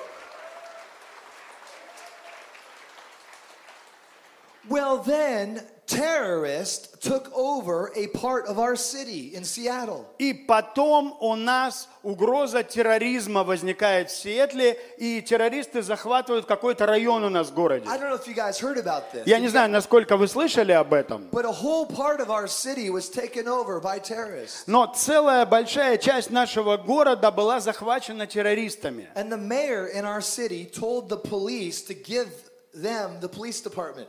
[4.70, 10.06] Well, then, terrorists took over a part of our city in Seattle.
[10.20, 17.30] И потом у нас угроза терроризма возникает в Сиэтле, и террористы захватывают какой-то район у
[17.30, 17.88] нас в городе.
[17.88, 19.24] I don't know if you guys heard about this.
[19.26, 22.90] Я не знаю, насколько вы слышали об этом, But a whole part of our city
[22.90, 24.64] was taken over by terrorists.
[24.68, 29.08] но целая большая часть нашего города была захвачена террористами.
[29.16, 32.28] And the mayor in our city told the police to give
[32.74, 34.08] them the police department.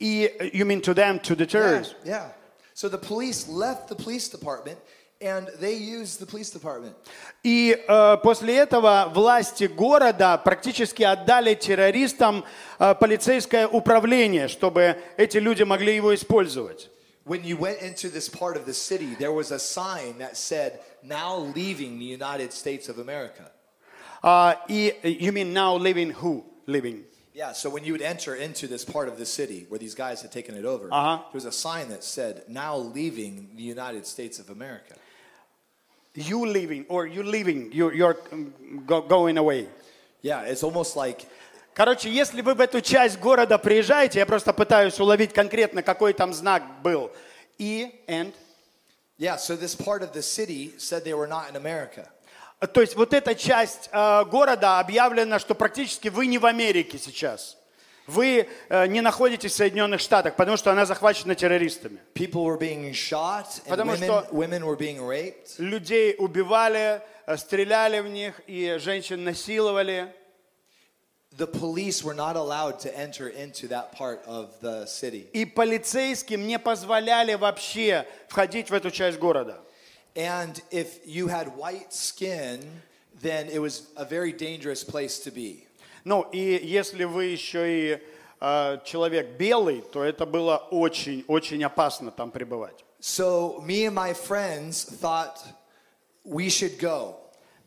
[0.00, 1.94] И, you mean to them, to the Yeah, terrorists?
[2.04, 2.28] yeah.
[2.74, 4.78] So the police left the police department
[5.22, 6.94] and they used the police department.
[7.42, 12.44] И э, после этого власти города практически отдали террористам
[12.78, 16.90] э, полицейское управление, чтобы эти люди могли его использовать.
[17.24, 20.80] When you went into this part of the city, there was a sign that said,
[21.02, 23.50] now leaving the United States of America.
[24.22, 26.44] А, и you mean now living who?
[26.66, 27.04] Living.
[27.40, 29.94] Yeah, Yeah, so when you would enter into this part of the city where these
[29.94, 31.18] guys had taken it over, Uh-huh.
[31.18, 34.94] there was a sign that said, now leaving the United States of America.
[36.14, 38.54] You leaving, or you leaving, you, you're um,
[38.86, 39.68] go, going away.
[40.22, 41.26] Yeah, it's almost like
[41.74, 46.32] Короче, если вы в эту часть города приезжаете, я просто пытаюсь уловить конкретно, какой там
[46.32, 47.10] знак был.
[47.58, 48.32] И, and.
[49.18, 52.08] Yeah, so this part of the city said they were not in America.
[52.67, 57.57] То есть вот эта часть э, города объявлена, что практически вы не в Америке сейчас.
[58.05, 61.99] Вы э, не находитесь в Соединенных Штатах, потому что она захвачена террористами.
[62.13, 65.33] Shot Потому women, что- women.
[65.57, 70.13] Людей убивали, э, стреляли в них и женщин насиловали.
[71.37, 75.29] The police were not allowed to enter into that part of the city.
[75.33, 79.61] И полицейским не позволяли вообще входить в эту часть города.
[80.15, 82.59] And if you had white skin,
[83.21, 85.67] then it was a very dangerous place to be.
[86.03, 88.01] Ну и если вы еще и
[88.41, 92.83] э, человек белый, то это было очень-очень опасно там пребывать.
[92.99, 95.37] So me and my friends thought
[96.25, 97.15] we should go.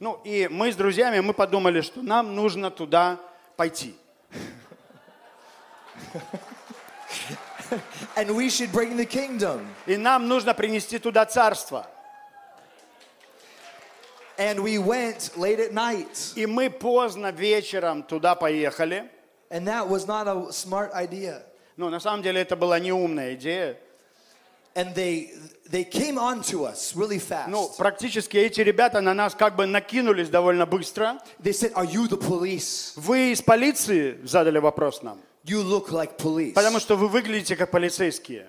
[0.00, 3.20] Ну и мы с друзьями, мы подумали, что нам нужно туда
[3.56, 3.94] пойти.
[8.16, 9.66] And we should bring the kingdom.
[9.86, 11.86] И нам нужно принести туда царство.
[14.36, 16.32] And we went late at night.
[16.34, 19.08] И мы поздно вечером туда поехали.
[19.50, 21.42] And that was not a smart idea.
[21.76, 23.76] Ну, на самом деле это была неумная идея.
[24.74, 25.30] And they
[25.70, 27.48] they came onto us really fast.
[27.48, 31.20] Ну, практически эти ребята на нас как бы накинулись довольно быстро.
[31.40, 32.92] They said, "Are you the police?
[32.96, 35.20] Вы из полиции задали вопрос нам?
[35.44, 38.48] You look like police." Потому что вы выглядите как полицейские.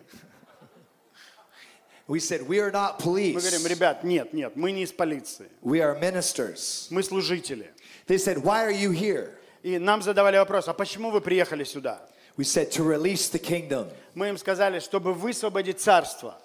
[2.07, 3.67] We said, "We are not Мы говорим, police.
[3.67, 5.49] ребят, нет, нет, мы не из полиции.
[5.63, 7.71] We are ministers." Мы служители.
[8.07, 9.31] They said, "Why are you here?"
[9.63, 12.01] И нам задавали вопрос, а почему вы приехали сюда?
[12.37, 16.37] We said, "To release the kingdom." Мы им сказали, чтобы высвободить царство.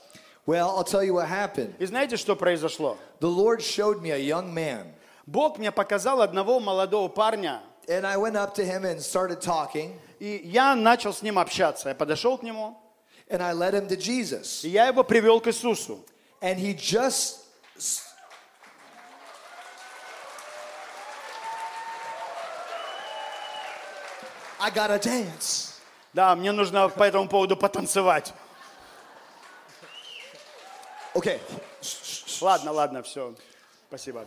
[0.47, 1.75] Well, I'll tell you what happened.
[1.79, 2.97] И знаете, что произошло?
[3.21, 4.87] The Lord showed me a young man,
[5.27, 9.93] Бог мне показал одного молодого парня, and I went up to him and started talking,
[10.19, 11.91] и я начал с ним общаться.
[11.91, 12.77] Я подошел к нему,
[13.30, 14.64] and I led him to Jesus.
[14.64, 16.06] и я его привел к Иисусу.
[16.42, 17.46] And he just
[24.60, 25.80] I gotta dance.
[26.14, 28.34] Да, мне нужно по этому поводу потанцевать.
[31.14, 31.40] Okay.
[32.42, 33.36] Ладно, ладно, все.
[33.88, 34.26] Спасибо.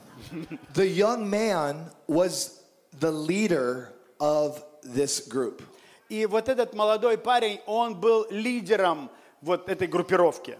[0.74, 2.62] The young man was
[3.00, 5.62] the leader of this group.
[6.13, 9.09] И вот этот молодой парень, он был лидером
[9.41, 10.59] вот этой группировки.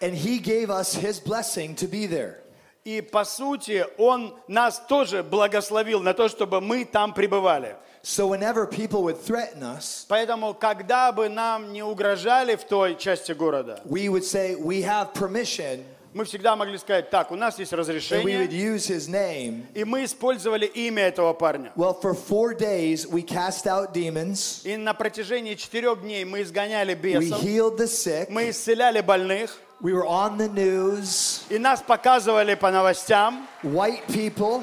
[0.00, 2.44] And he gave us his blessing to be there.
[2.84, 7.74] И по сути, он нас тоже благословил на то, чтобы мы там пребывали.
[8.04, 13.32] So whenever people would threaten us, Поэтому, когда бы нам не угрожали в той части
[13.32, 17.72] города, we would say, We have permission, мы всегда могли сказать, так, у нас есть
[17.72, 19.64] and we would разрешение, use his name.
[19.74, 21.72] и мы использовали имя этого парня.
[21.76, 26.94] Well, for four days, we cast out demons, И на протяжении четырех дней мы изгоняли
[26.94, 31.42] we бесов, healed the sick, мы исцеляли больных, we were on the news.
[31.48, 34.62] и нас показывали по новостям, White people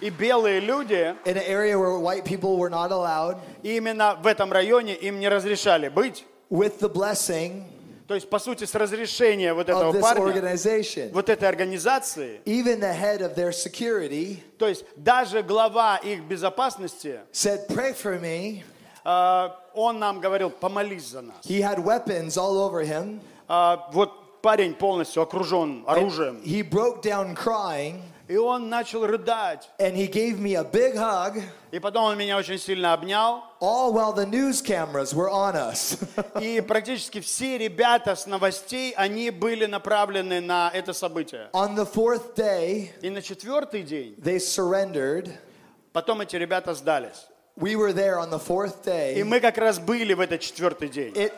[0.00, 4.52] и белые люди, in an area where white people were not allowed, именно в этом
[4.52, 6.24] районе им не разрешали быть.
[6.48, 7.64] with the blessing
[8.06, 13.20] То есть, по сути, с разрешения вот этого парня, вот этой организации, Even the head
[13.20, 18.62] of their security то есть даже глава их безопасности, said, Pray for me.
[19.04, 21.36] э, он нам говорил, помолись за нас.
[21.44, 23.20] He had weapons all over him.
[23.48, 26.40] А, вот парень полностью окружен оружием.
[26.44, 29.68] He broke down crying, И он начал рыдать.
[29.78, 31.42] and he gave me a big hug,
[31.72, 33.42] И потом он меня очень сильно обнял.
[33.60, 35.96] All while the news cameras were on us.
[36.40, 41.48] И практически все ребята с новостей, они были направлены на это событие.
[41.52, 45.30] on the fourth day, И на четвертый день, they surrendered.
[45.92, 47.26] потом эти ребята сдались.
[47.58, 49.24] We were there on the fourth И day.
[49.24, 51.14] мы как раз были в этот четвертый день.
[51.14, 51.32] It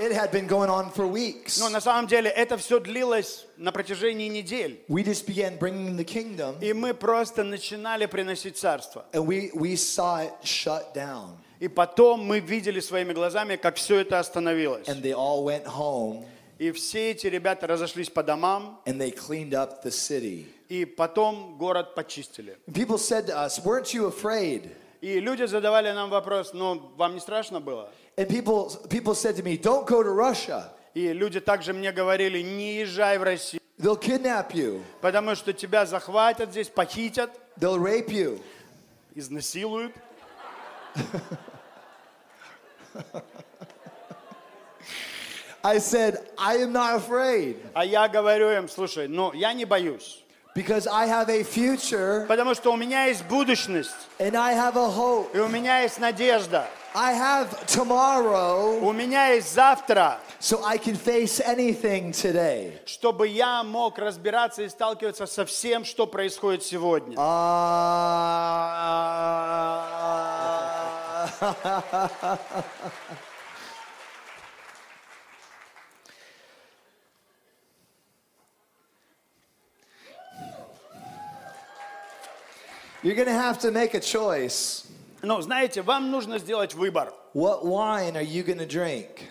[0.00, 1.58] It had been going on for weeks.
[1.58, 4.80] Но на самом деле это все длилось на протяжении недель.
[4.88, 9.04] We just began bringing the kingdom И мы просто начинали приносить царство.
[9.12, 11.36] and we, we saw it shut down.
[11.60, 14.88] И потом мы видели своими глазами, как все это остановилось.
[14.88, 16.24] And they all went home
[16.58, 20.46] И все эти ребята разошлись по домам, and they cleaned up the city.
[20.70, 22.56] и потом город почистили.
[22.72, 24.70] People said to us, Weren't you afraid?
[25.02, 27.88] И люди задавали нам вопрос, ну, вам не страшно было?
[28.16, 30.72] And people, people said to me, don't go to Russia.
[30.94, 34.82] И люди также мне говорили, не езжай в Россию, They'll kidnap you.
[35.00, 38.40] потому что тебя захватят здесь, похитят, They'll rape you.
[39.14, 39.94] изнасилуют.
[45.62, 50.24] I said, I am not afraid А я говорю им, слушай, ну я не боюсь,
[50.54, 54.88] because I have a future потому что у меня есть будущность, and I have a
[54.88, 55.34] hope.
[55.34, 60.96] и у меня есть надежда, I have tomorrow у меня есть завтра, so I can
[60.96, 62.78] face anything today.
[62.86, 67.16] чтобы я мог разбираться и сталкиваться со всем, что происходит сегодня.
[67.16, 67.50] Uh,
[83.02, 84.86] You're going to have to make a choice.
[85.22, 87.12] Ну, знаете, вам нужно сделать выбор.
[87.34, 89.22] What wine are you going to drink?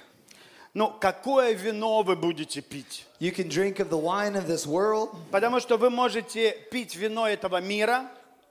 [0.74, 3.06] Ну, какое вино вы будете пить?
[3.20, 7.28] You can drink of the wine of this world, Потому что вы можете пить вино
[7.28, 8.10] этого мира,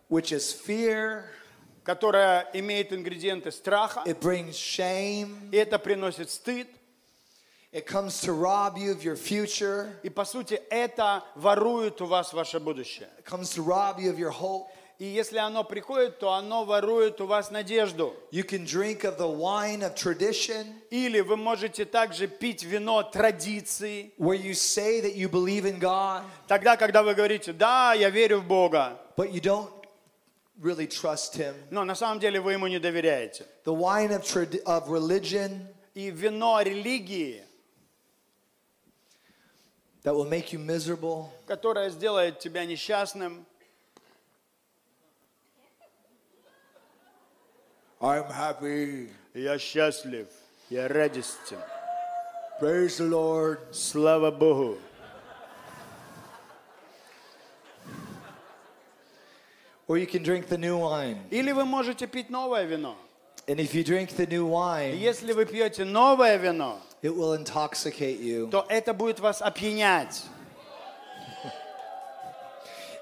[0.09, 1.23] which is fear,
[1.85, 6.67] которое имеет ингредиенты страха, it brings shame, и это приносит стыд.
[7.73, 12.33] it comes to rob you of your future, И по сути это ворует у вас
[12.33, 13.09] ваше будущее.
[13.19, 14.69] it comes to rob you of your hope.
[14.99, 18.17] И если оно приходит, то оно ворует у вас надежду.
[18.33, 24.13] You can drink of the wine of tradition, Или вы можете также пить вино традиции,
[24.19, 28.41] where you say that you believe in God, тогда, когда вы говорите, да, я верю
[28.41, 29.71] в Бога, but you don't
[30.61, 31.55] really trust Him.
[31.71, 33.47] но на самом деле вы ему не доверяете.
[33.65, 34.25] The wine of,
[34.65, 37.45] of religion И вино религии,
[40.03, 43.47] that will make you miserable, которое сделает тебя несчастным,
[48.02, 49.10] I'm happy.
[49.34, 50.28] я счастлив,
[50.70, 51.60] я радостен.
[52.60, 53.60] Praise the Lord.
[53.72, 54.78] Слава Богу.
[59.88, 61.18] Or you can drink the new wine.
[61.30, 62.96] Или вы можете пить новое вино.
[63.48, 67.36] And if you drink the new И wine, если вы пьете новое вино, it will
[67.38, 68.50] intoxicate you.
[68.50, 70.24] то это будет вас опьянять.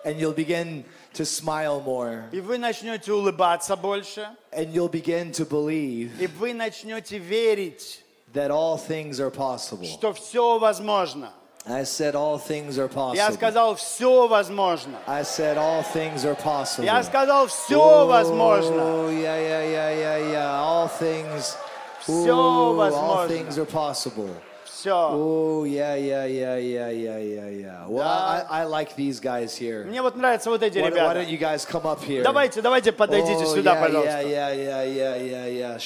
[0.03, 0.83] And you'll begin
[1.15, 2.23] to smile more.
[2.31, 4.27] И вы начнете улыбаться больше.
[4.51, 8.01] And you'll begin to believe И вы начнете верить,
[8.33, 9.85] that all things are possible.
[9.85, 11.31] что все возможно.
[11.67, 13.33] I said all things are Я possible.
[13.35, 14.97] сказал, все возможно.
[15.05, 16.85] I said all things are possible.
[16.85, 18.81] Я сказал, все возможно.
[18.81, 20.59] Oh, yeah, yeah, yeah, yeah, yeah.
[20.59, 21.55] All things.
[22.01, 23.27] Всё Ooh, all возможно.
[23.27, 24.29] things are possible.
[24.76, 24.90] Все.
[24.92, 27.86] Oh, yeah, yeah, yeah, yeah, yeah, yeah, yeah.
[27.88, 28.46] Well, Да.
[28.50, 29.84] I, I like these guys here.
[29.86, 31.30] Мне вот нравятся вот эти Why, why don't ребята.
[31.30, 32.22] you guys come up here?
[32.22, 34.20] Давайте, давайте подойдите Oh, сюда, yeah, пожалуйста.
[34.20, 35.78] Yeah, yeah, yeah, yeah, yeah,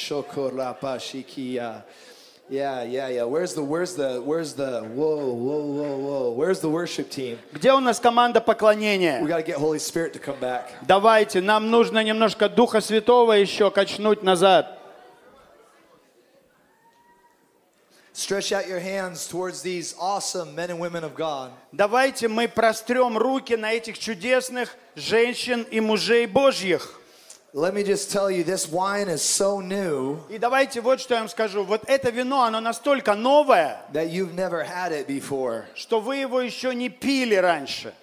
[1.23, 1.83] yeah.
[2.51, 3.25] Yeah, yeah, yeah.
[3.27, 6.31] Where's the, where's the, where's the, whoa, whoa, whoa, whoa.
[6.33, 7.39] Where's the worship team?
[7.53, 9.21] Где у нас команда We поклонения?
[9.25, 10.65] got to get Holy Spirit to come back.
[10.83, 14.80] Давайте, нам нужно немножко Духа Святого еще качнуть назад.
[18.21, 21.53] Stretch out your hands towards these awesome men and women of God.
[21.73, 27.01] Давайте мы прострем руки на этих чудесных женщин и мужей Божьих.
[27.55, 31.21] Let me just tell you, this wine is so new И давайте вот что я
[31.21, 31.65] вам скажу.
[31.65, 35.65] Вот это вино, оно настолько новое, that you've never had it before.
[35.75, 37.95] что вы его еще не пили раньше.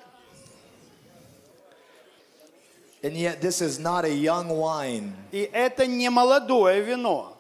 [3.04, 5.12] And yet, this is not a young wine.
[5.32, 7.37] И это не молодое вино.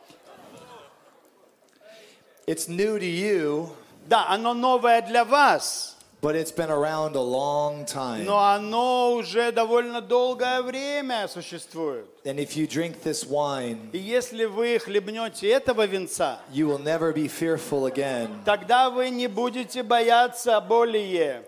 [2.48, 3.70] It's new to you,
[4.08, 8.24] Да, оно новое для вас, but it's been around a long time.
[8.24, 12.06] но оно уже довольно долгое время существует.
[12.24, 17.12] And if you drink this wine, И если вы хлебнете этого винца, you will never
[17.14, 18.30] be fearful again.
[18.46, 21.44] тогда вы не будете бояться более.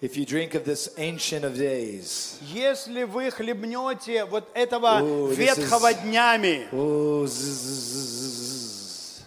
[0.00, 5.90] If you drink of this ancient of days, Если вы хлебнете вот этого Ooh, ветхого
[5.90, 9.22] is- днями, oh, zzz.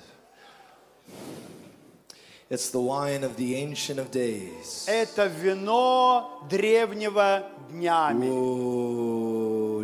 [2.50, 4.86] it's the wine of the ancient of days.
[4.88, 8.30] это вино древнего днями.
[8.30, 9.31] Oh,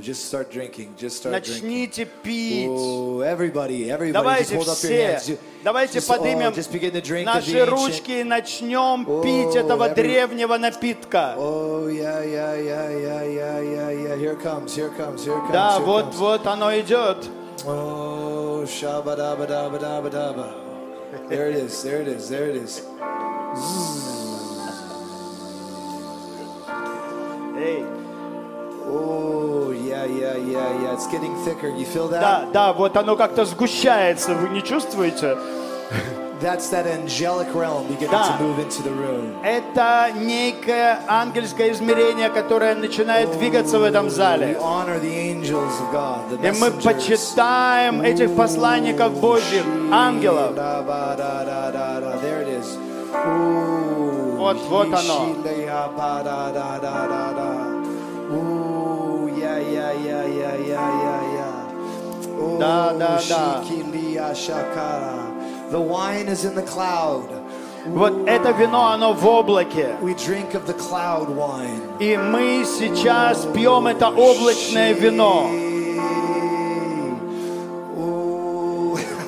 [0.02, 0.94] just start drinking.
[0.98, 1.64] Just start drinking.
[1.64, 2.68] Начните пить.
[2.70, 5.26] Oh, everybody, everybody, just Давайте hold up your все, hands.
[5.28, 9.56] Ju- давайте just, oh, поднимем just begin to drink наши ручки и начнем Oh, пить
[9.56, 11.36] этого every- древнего напитка.
[11.38, 14.16] Oh, yeah, yeah, yeah, yeah, yeah, yeah, yeah.
[14.18, 15.52] Here comes, here comes, here comes.
[15.54, 16.16] Да, here вот, comes.
[16.18, 17.30] вот оно идет.
[17.66, 20.48] Oh, shabba-dabba-dabba-dabba-dabba.
[21.30, 22.82] There it is, there it is, there it is.
[27.60, 27.84] Эй,
[28.90, 29.37] Oh,
[30.08, 30.94] yeah, yeah, yeah, yeah.
[30.94, 31.68] It's getting thicker.
[31.70, 32.22] You feel that?
[32.22, 35.38] Да, да, вот оно как-то сгущается, вы не чувствуете?
[36.40, 38.38] That's that angelic realm beginning Да.
[38.38, 39.34] to move into the room.
[39.44, 44.56] Это некое ангельское измерение, которое начинает двигаться в этом We зале.
[44.62, 46.84] honor the angels of God, the И мы messengers.
[46.84, 50.52] почитаем этих посланников Божьих, ангелов.
[52.22, 52.78] There it is.
[54.38, 55.34] Вот, вот оно.
[62.48, 62.58] Oh,
[65.70, 67.30] the wine is in the cloud.
[67.88, 68.14] Вот.
[70.02, 71.82] We drink of the cloud wine.
[72.00, 75.50] И мы сейчас пьем это облачное вино.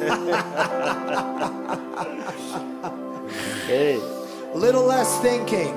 [4.56, 5.76] Little less thinking.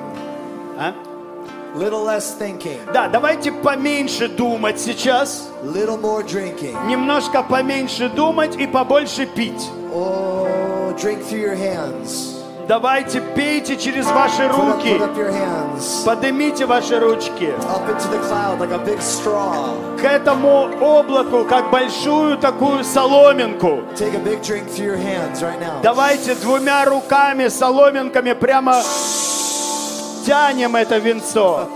[1.74, 2.78] Little less thinking.
[2.92, 6.86] Да, давайте поменьше думать сейчас, Little more drinking.
[6.86, 9.62] немножко поменьше думать и побольше пить.
[9.94, 12.38] Oh, drink through your hands.
[12.68, 14.88] Давайте пейте через ваши Put up, руки.
[14.98, 19.74] put up your hands Поднимите ваши ручки up into the cloud like a big straw.
[20.00, 23.80] к этому облаку, как большую такую соломинку.
[23.96, 25.80] Take a big drink through your hands right now.
[25.82, 28.74] Давайте двумя руками, соломинками прямо
[30.25, 31.67] тянем это венцо.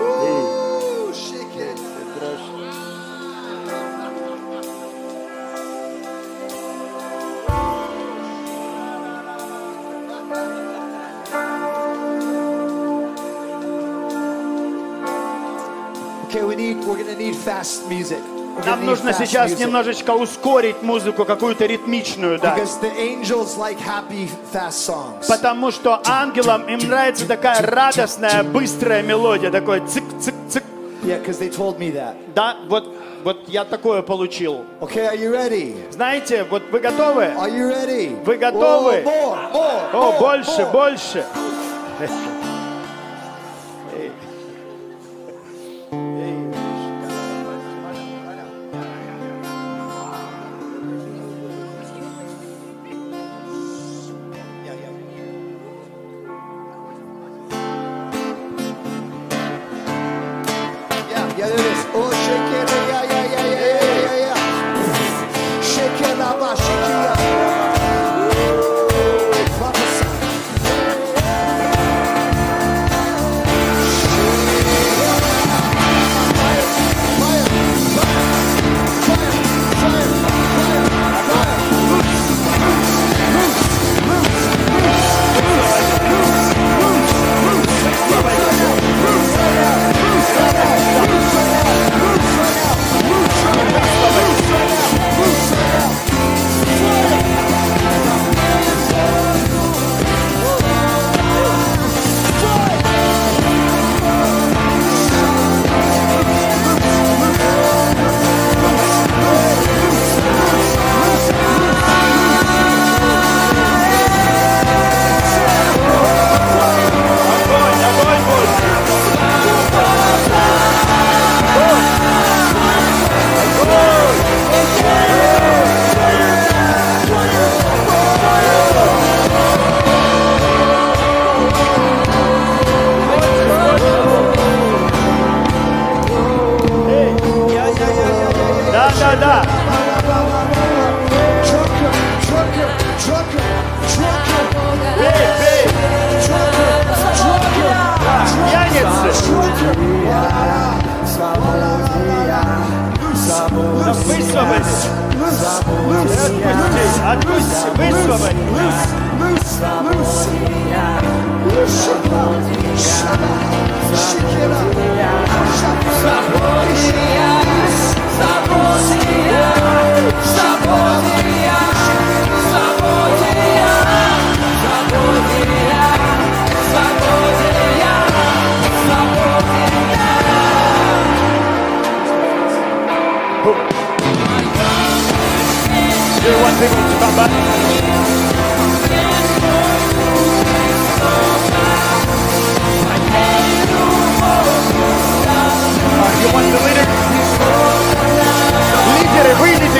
[0.00, 1.78] Ooh, shake it.
[16.24, 16.84] Okay, we need.
[16.84, 18.22] We're gonna need fast music.
[18.65, 22.39] Нам нужно сейчас немножечко ускорить музыку, какую-то ритмичную
[24.69, 25.27] songs.
[25.27, 30.63] Потому что ангелам им нравится такая радостная, быстрая мелодия, такой цик-цик-цик.
[31.03, 32.15] Yeah, because they told me that.
[32.35, 32.93] Да, вот,
[33.23, 34.65] вот я такое получил.
[34.81, 35.75] Okay, are you ready?
[35.91, 37.23] Знаете, вот вы готовы?
[37.23, 38.21] Are you ready?
[38.25, 38.95] Вы готовы?
[38.95, 40.71] Oh, more, more, О, more, больше, more.
[40.71, 41.25] больше.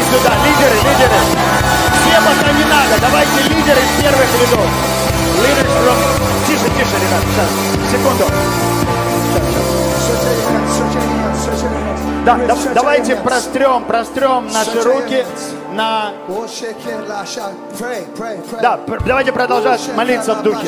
[0.10, 1.20] сюда, лидеры, лидеры.
[2.02, 4.68] Все пока не надо, давайте лидеры из первых рядов.
[5.38, 5.98] Лидеры from...
[6.48, 7.50] Тише, тише, ребят, сейчас,
[7.92, 8.26] секунду.
[12.26, 15.26] Да, да, давайте прострем, прострем наши руки
[15.74, 16.12] на...
[18.62, 20.68] Да, давайте продолжать молиться в духе.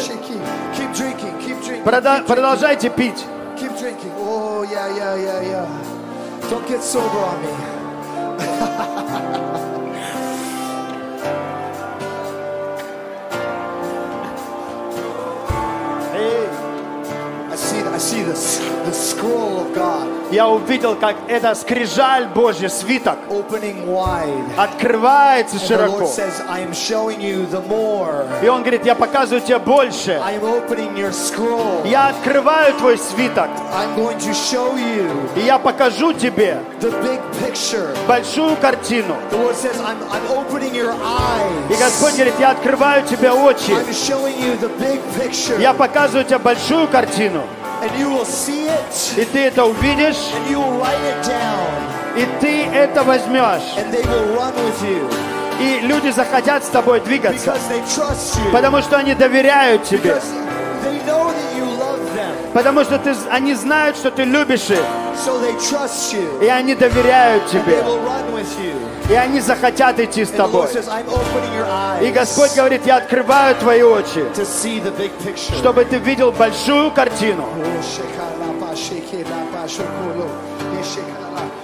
[1.83, 3.25] Прода продолжайте пить.
[3.59, 4.11] Keep drinking.
[4.17, 6.49] Oh, yeah, yeah, yeah, yeah.
[6.49, 7.80] Don't get sober on me.
[20.31, 23.17] Я увидел, как эта скрижаль Божья, свиток,
[24.57, 26.09] открывается широко.
[28.41, 30.21] И Он говорит, я показываю тебе больше.
[31.83, 33.49] Я открываю твой свиток.
[35.35, 36.59] И я покажу тебе
[38.07, 39.15] большую картину.
[41.69, 43.75] И Господь говорит, я открываю тебе очи.
[45.59, 47.43] Я показываю тебе большую картину.
[47.81, 52.15] And you will see it, И ты это увидишь, and you will write it down,
[52.15, 53.75] и ты это возьмешь.
[53.77, 55.09] and they will run with you
[55.59, 57.51] И люди захотят с тобой двигаться.
[57.51, 58.51] because they trust you.
[58.51, 60.15] Потому что они доверяют тебе.
[62.53, 64.83] Потому что ты, они знают, что ты любишь их.
[65.25, 66.43] So they trust you.
[66.43, 67.81] И они доверяют And they тебе.
[67.83, 68.75] will run with you.
[69.09, 70.67] И они захотят идти с тобой.
[70.67, 74.91] says, I'm opening your eyes И Господь говорит, я открываю твои очи, to see the
[74.97, 75.55] big picture.
[75.57, 77.45] чтобы ты видел большую картину.
[77.45, 77.61] Oh.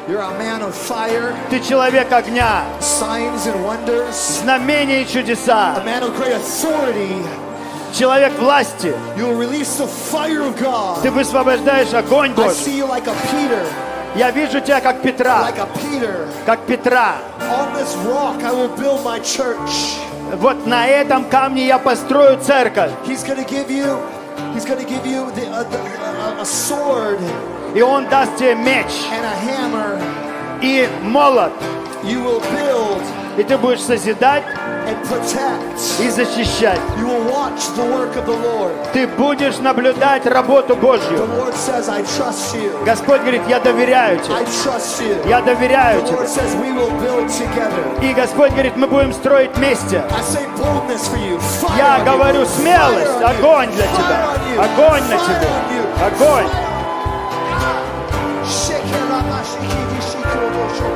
[0.07, 5.81] You're a man of fire, Ты человек огня, signs and wonders, знамения и a чудеса,
[5.85, 7.23] man of great authority.
[7.97, 8.93] Человек власти.
[11.01, 12.83] Ты высвобождаешь огонь Божий.
[14.15, 15.51] Я вижу тебя как Петра,
[16.45, 17.15] как Петра.
[20.35, 22.91] Вот на этом камне я построю церковь.
[23.05, 23.15] Uh,
[26.39, 27.17] uh,
[27.75, 28.87] И Он даст тебе меч
[30.61, 31.51] и молот.
[33.37, 34.43] И ты будешь созидать.
[35.99, 36.79] И защищать.
[38.93, 41.27] Ты будешь наблюдать работу Божью.
[42.85, 44.35] Господь говорит, я доверяю тебе.
[45.29, 46.17] Я доверяю тебе.
[48.09, 50.03] И Господь говорит, мы будем строить вместе.
[51.77, 54.27] Я говорю смелость, огонь для тебя.
[54.57, 55.87] Огонь на you.
[55.99, 56.47] Огонь.
[57.59, 57.83] Ah,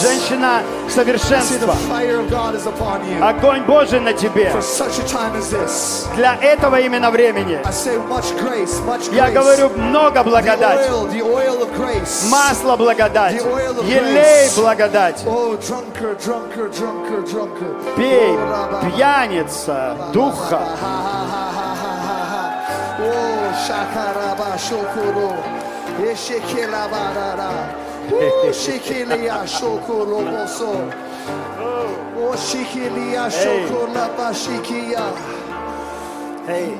[0.00, 1.74] Женщина совершенства.
[3.20, 4.52] Огонь Божий на тебе.
[6.16, 7.60] Для этого именно времени.
[9.12, 10.90] Я говорю много благодати.
[12.30, 13.42] Масло благодати.
[13.84, 14.48] Елей.
[15.26, 16.16] Oh, drunker.
[17.96, 20.60] Пей, Oh, пьяница духа.
[20.82, 21.42] ha,
[28.10, 28.14] Oh.
[28.14, 30.90] Oh, shekelia, shokoro, boso.
[32.16, 33.44] Oh, shekelia, Hey.
[33.44, 35.04] shokolaba, shikia.
[36.46, 36.78] Hey.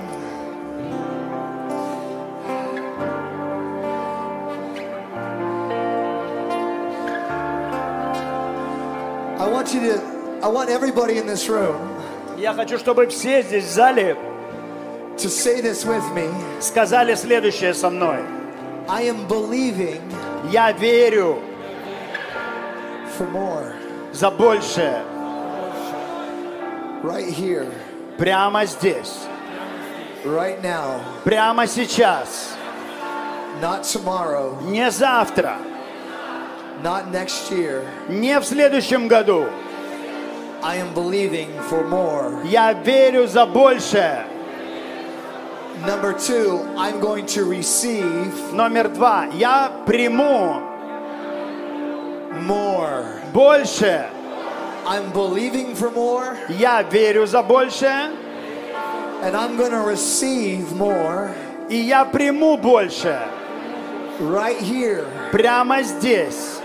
[9.38, 11.88] I want you to, I want everybody in this room
[12.38, 14.16] Я хочу, чтобы все здесь в зале
[15.18, 16.28] to say this with me.
[16.60, 18.18] сказали следующее со мной.
[18.88, 20.00] I am believing
[20.50, 21.38] Я верю
[23.16, 23.72] for more
[24.12, 25.02] за большее
[27.02, 27.66] right here,
[28.18, 29.26] прямо здесь,
[30.24, 32.56] right now, прямо сейчас,
[33.60, 35.58] not tomorrow, не завтра,
[36.82, 37.84] not next year.
[38.08, 39.46] не в следующем году.
[40.62, 42.44] I am believing for more.
[42.46, 44.26] Я верю за большее.
[45.85, 49.27] Number two, I'm going to receive Номер два.
[49.33, 50.61] Я приму
[52.45, 53.21] more.
[53.33, 54.09] больше.
[54.85, 58.11] I'm believing for more, Я верю за большее.
[59.21, 61.33] and I'm going to receive more
[61.69, 63.19] И я приму больше.
[64.19, 66.59] right here, Прямо здесь.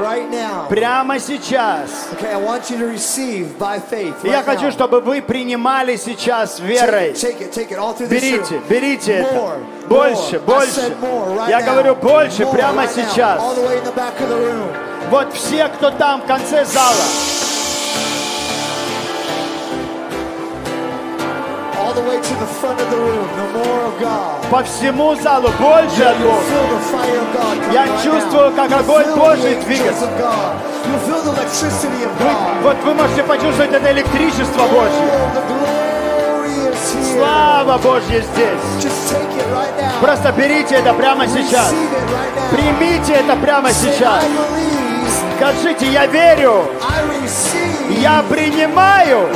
[0.00, 0.66] Right now.
[0.68, 2.08] Прямо сейчас.
[2.14, 4.14] Okay, I want you to receive by faith.
[4.24, 4.70] И Я right хочу, now.
[4.72, 7.12] чтобы вы принимали сейчас Take верой.
[7.12, 9.34] it, take it, take it all through this Берите, берите это.
[9.34, 10.40] More, Больше, more.
[10.56, 10.96] Больше.
[11.00, 11.64] more right Я now.
[11.66, 13.08] говорю больше More прямо right now.
[13.14, 13.40] сейчас.
[13.40, 14.68] All the way in the back of the room.
[15.10, 16.94] Вот все, кто там в конце зала,
[24.50, 26.42] по всему залу больше от Бога.
[27.72, 30.06] Я чувствую, как огонь Божий двигается.
[32.18, 35.10] Вы- вот вы можете почувствовать это электричество Божье.
[37.14, 38.92] Слава Божья здесь.
[40.00, 41.72] Просто берите это прямо сейчас.
[42.50, 44.24] Примите это прямо сейчас.
[45.40, 46.66] Скажите, я верю,
[47.98, 49.26] я принимаю,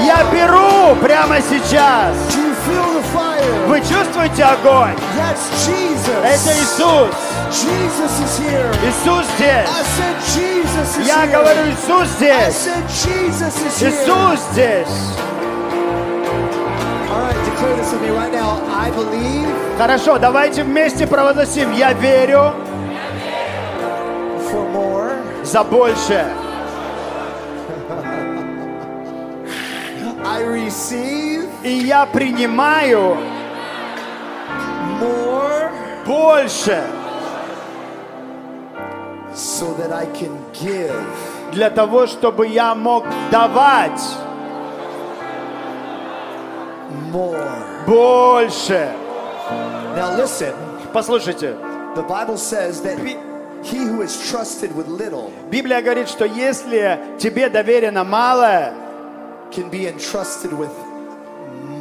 [0.00, 2.14] я беру прямо сейчас.
[3.66, 4.94] Вы чувствуете огонь?
[6.22, 7.10] Это Иисус.
[8.86, 9.68] Иисус здесь.
[11.04, 12.68] Я говорю, Иисус здесь.
[13.80, 14.86] Иисус здесь.
[19.76, 21.72] Хорошо, давайте вместе провозгласим.
[21.72, 22.54] Я верю
[24.50, 25.12] for more.
[25.44, 26.26] за большее.
[30.24, 33.16] I receive И я принимаю
[35.00, 35.70] more
[36.06, 36.82] больше
[39.34, 40.94] so that I can give
[41.52, 44.00] для того, чтобы я мог давать
[47.12, 47.38] more.
[47.86, 48.90] больше.
[49.96, 50.54] Now listen,
[50.92, 51.54] Послушайте,
[51.94, 52.98] the Bible says that
[53.62, 58.74] he who is trusted with little Библия говорит, что если тебе доверено малое,
[59.50, 60.70] can be entrusted with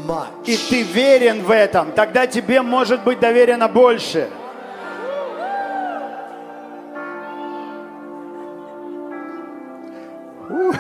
[0.05, 0.27] much.
[0.45, 4.29] и ты верен в этом, тогда тебе может быть доверено больше.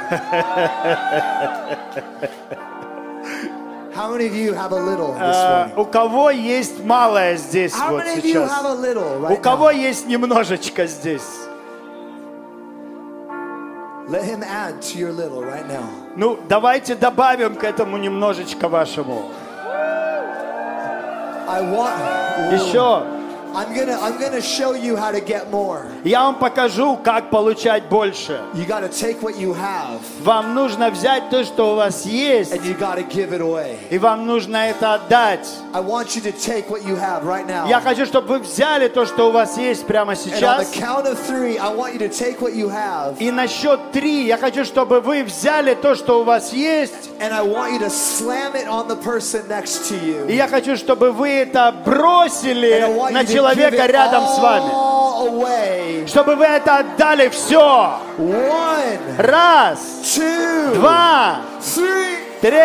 [3.97, 5.79] How many of you have a little this А, morning?
[5.79, 8.65] у кого есть малое здесь How вот many of you have сейчас?
[8.65, 9.75] a little У right кого now?
[9.75, 11.23] есть немножечко здесь?
[14.07, 15.83] Let him add to your little right now.
[16.15, 19.31] Ну, давайте добавим к этому немножечко вашему.
[21.49, 22.53] I want.
[22.53, 23.16] Еще.
[23.57, 23.97] I'm gonna.
[23.99, 25.87] I'm gonna show you how to get more.
[26.03, 28.39] Я вам покажу, как получать больше.
[28.53, 32.51] You got to take what you have Вам нужно взять то, что у вас есть,
[32.53, 33.75] and you got to give it away.
[33.89, 35.47] и вам нужно это отдать.
[35.73, 37.67] I want you to take what you have right now.
[37.67, 40.29] Я хочу, чтобы вы взяли то, что у вас есть прямо And on
[40.59, 40.71] the сейчас.
[40.75, 44.27] count of three, I want you to take what you have И на счет три
[44.27, 47.89] я хочу, чтобы вы взяли то, что у вас есть, and I want you to
[47.89, 50.35] slam it on the person next to и you.
[50.35, 56.07] я хочу, чтобы вы это бросили на give человека рядом с вами.
[56.07, 57.99] Чтобы вы это отдали все.
[59.17, 59.79] Раз,
[60.75, 61.41] два,
[62.41, 62.57] три.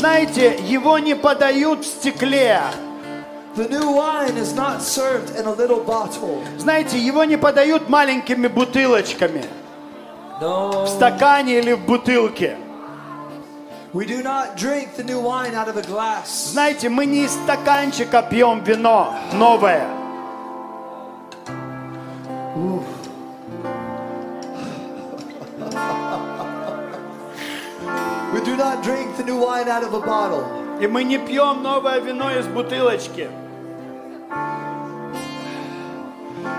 [0.00, 2.58] Знаете, его не подают в стекле.
[3.54, 6.42] The new wine is not served in a little bottle.
[6.56, 9.44] Знаете, его не подают маленькими бутылочками.
[10.38, 10.86] В No.
[10.86, 12.56] стакане или в бутылке.
[13.92, 16.52] We do not drink the new wine out of a glass.
[16.52, 19.86] Знаете, мы не из стаканчика пьем вино новое.
[28.79, 30.43] not drink the new wine out of a bottle.
[30.79, 33.29] И мы не пьем новое вино из бутылочки.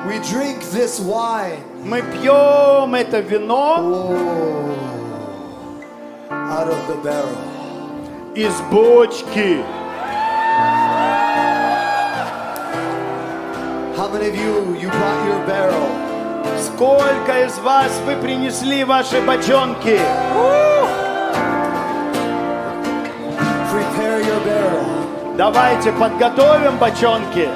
[0.08, 4.74] We drink this wine Мы пьем это вино oh,
[6.30, 7.36] out of the barrel.
[8.34, 9.64] из бочки.
[13.96, 15.88] How many of you, you brought your barrel?
[16.58, 19.98] Сколько из вас вы принесли ваши бочонки?
[19.98, 20.69] Prepare
[24.45, 25.35] Barrel.
[25.37, 27.49] Давайте подготовим бочонки.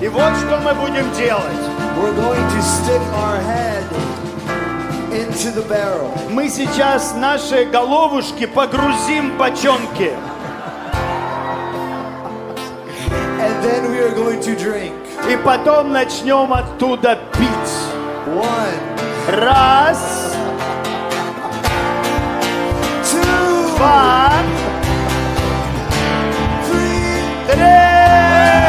[0.00, 1.44] И вот что мы будем делать.
[1.96, 3.84] We're going to stick our head
[5.12, 6.10] into the barrel.
[6.30, 10.12] Мы сейчас наши головушки погрузим в бочонки.
[15.44, 17.48] Потом начнем оттуда пить.
[18.26, 20.34] One, Раз,
[23.04, 24.32] two, два,
[26.66, 27.52] three.
[27.52, 28.63] три.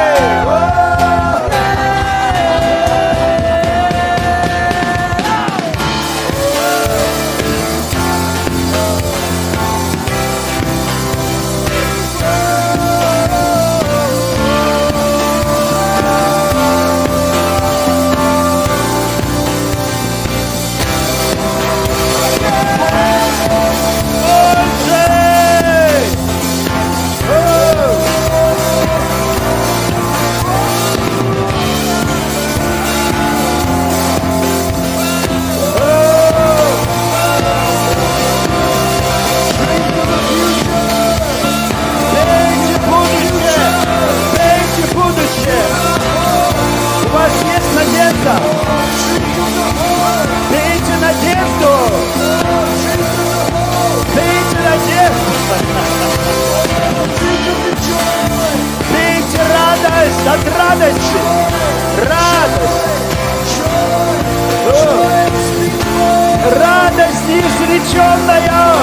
[66.98, 68.74] Радость неизреченная!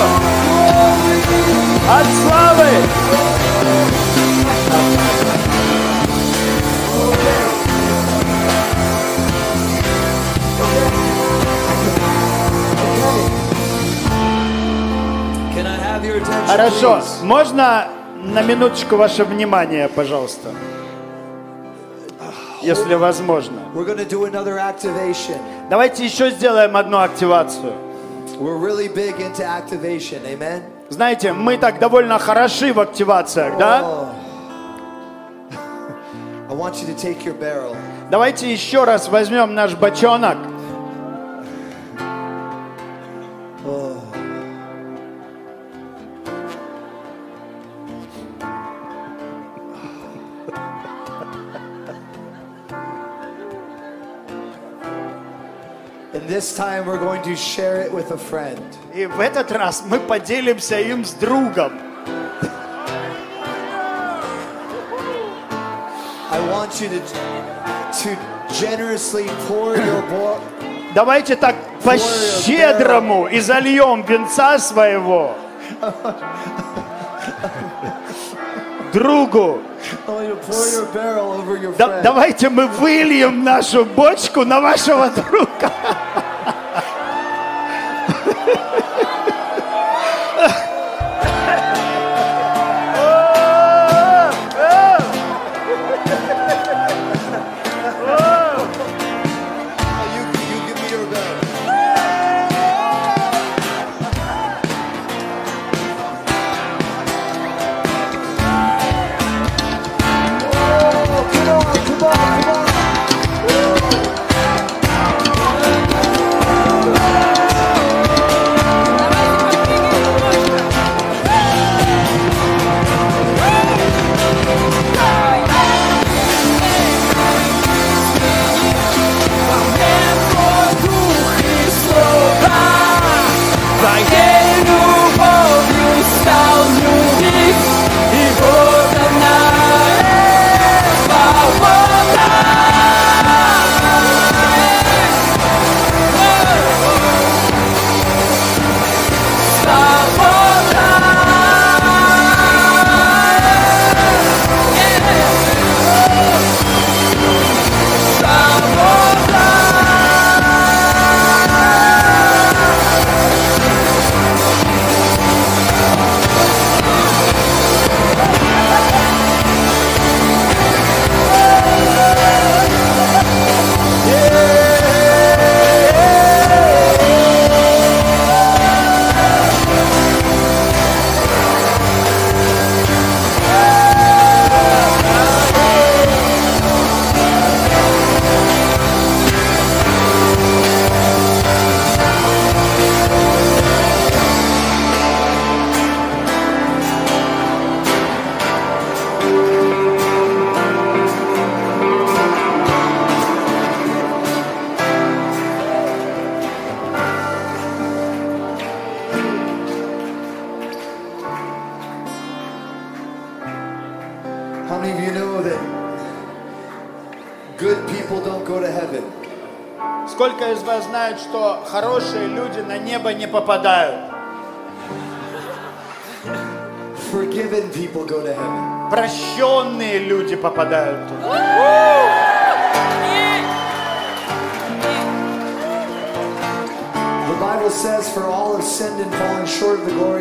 [1.89, 2.69] От славы!
[16.47, 17.89] Хорошо, можно
[18.23, 20.51] на минуточку ваше внимание, пожалуйста?
[22.61, 23.63] Если возможно.
[25.71, 27.92] Давайте еще сделаем одну активацию.
[28.43, 30.27] We're really big into activation.
[30.27, 30.65] Amen.
[30.89, 33.83] Знаете, мы так довольно хороши в активациях, да?
[33.85, 34.09] Oh.
[36.51, 37.77] I want you to take your barrel.
[38.11, 40.39] Давайте еще раз возьмем наш бочонок.
[56.33, 58.59] This time we're going to share it with a friend.
[58.95, 61.73] И в этот раз мы поделимся им с другом.
[66.31, 67.01] I want you to,
[68.01, 68.17] to
[68.51, 70.41] generously pour your bo-
[70.95, 71.55] Давайте так
[71.85, 75.35] по-щедрому и зальем венца своего
[78.95, 79.61] другу.
[82.03, 85.73] Давайте мы выльем нашу бочку на вашего друга.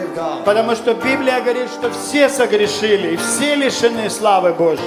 [0.01, 0.45] Of God.
[0.45, 4.83] Потому что Библия говорит, что все согрешили, и все лишены славы Божьей.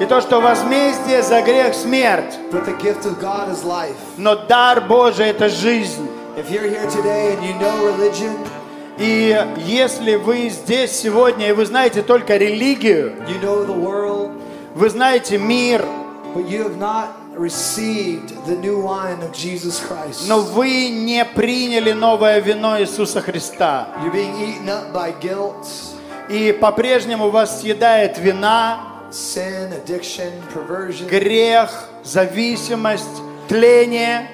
[0.00, 3.94] И то, что возмездие за грех смерть, but the gift of God is life.
[4.16, 6.08] но дар Божий это жизнь.
[6.36, 8.34] If you're here today and you know religion,
[8.98, 14.30] И если вы здесь сегодня, и вы знаете только религию, you know the world,
[14.74, 15.84] вы знаете мир,
[16.34, 20.28] but you have not received the new wine of Jesus Christ.
[20.28, 25.66] но вы не приняли новое вино Иисуса Христа, You're being eaten up by guilt,
[26.28, 28.80] и по-прежнему вас съедает вина,
[29.10, 34.30] sin, addiction, perversion, грех, зависимость, тление,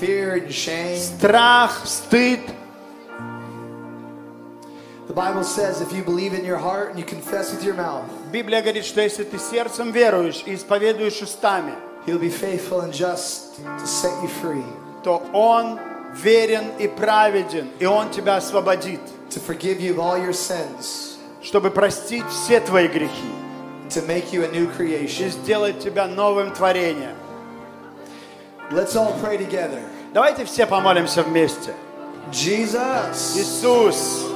[0.00, 0.96] fear, and shame.
[0.96, 2.40] страх, стыд.
[5.12, 8.08] The Bible says if you believe in your heart and you confess with your mouth,
[8.32, 11.74] Библия говорит, что если ты сердцем веруешь и исповедуешь устами,
[12.06, 14.64] He'll be faithful and just to set you free,
[15.04, 15.78] то Он
[16.14, 21.70] верен и праведен, и Он тебя освободит, to forgive you of all your sins, чтобы
[21.70, 23.34] простить все твои грехи
[23.90, 25.28] to make you a new и creation.
[25.28, 27.18] сделать тебя новым творением.
[28.70, 29.82] Let's all pray together.
[30.14, 31.74] Давайте все помолимся вместе.
[32.30, 34.31] Jesus, Иисус,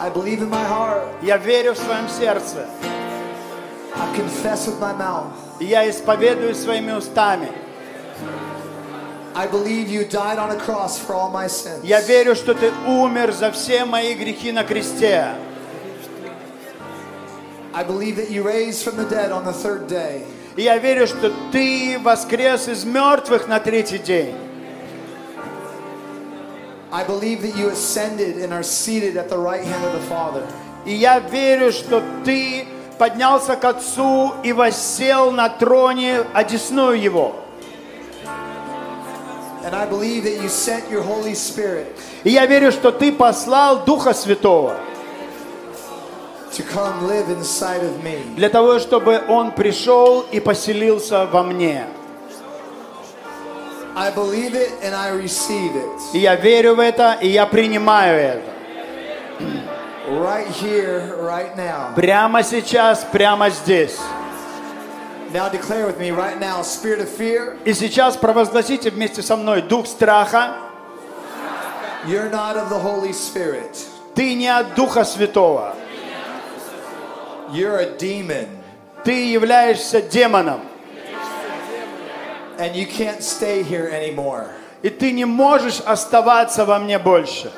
[0.00, 1.08] I believe in my heart.
[1.22, 2.66] я верю в своем сердце,
[3.94, 5.32] I confess with my mouth.
[5.60, 7.48] и я исповедую своими устами.
[9.36, 11.82] I believe you died on a cross for all my sins.
[11.82, 15.34] Я верю, что ты умер за все мои грехи на кресте.
[17.72, 20.24] I believe that you raised from the dead on the third day.
[20.56, 24.36] И я верю, что ты воскрес из мертвых на третий день.
[26.94, 30.46] I believe that you ascended and are seated at the right hand of the Father.
[30.86, 32.68] И я верю, что ты
[32.98, 37.34] поднялся к Отцу и воссел на троне, одесную Его.
[39.64, 41.86] And I believe that you sent your Holy Spirit
[42.22, 44.76] И я верю, что ты послал Духа Святого
[46.52, 48.36] to come live inside of me.
[48.36, 51.88] для того, чтобы Он пришел и поселился во мне.
[53.96, 56.00] I believe it and I receive it.
[56.14, 58.50] И я верю в это, и я принимаю это.
[60.08, 61.94] Right here, right now.
[61.94, 63.98] Прямо сейчас, прямо здесь.
[65.32, 69.62] Now declare with me right now, spirit of fear, И сейчас провозгласите вместе со мной
[69.62, 70.56] дух страха.
[72.06, 73.76] you're not of the Holy Spirit.
[74.14, 75.74] Ты не от Духа Святого.
[77.50, 78.46] You're a demon.
[79.04, 80.60] Ты являешься демоном.
[82.58, 84.46] And you can't stay here anymore.
[84.82, 87.50] И ты не можешь оставаться во мне больше.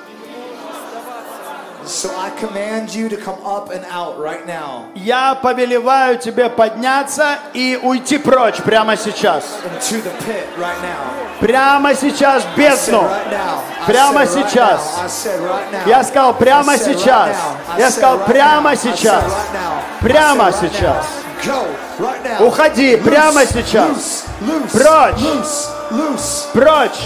[1.84, 7.38] So I command you to come up and out right now Я повелеваю тебе подняться
[7.54, 9.44] и уйти прочь прямо сейчас.
[9.62, 11.40] into the pit right now.
[11.40, 13.08] Прямо сейчас в бездну.
[13.86, 14.98] Прямо сейчас.
[15.86, 17.36] Я сказал прямо сейчас.
[17.78, 19.24] Я сказал прямо сейчас.
[20.00, 21.06] Прямо сейчас.
[22.40, 24.24] Уходи прямо сейчас.
[24.72, 25.20] Прочь.
[26.52, 27.00] Прочь.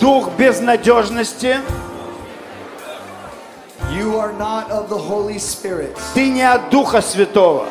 [0.00, 1.56] Дух безнадежности.
[3.90, 5.96] You are not of the Holy Spirit.
[6.14, 7.66] Ты не от Духа Святого.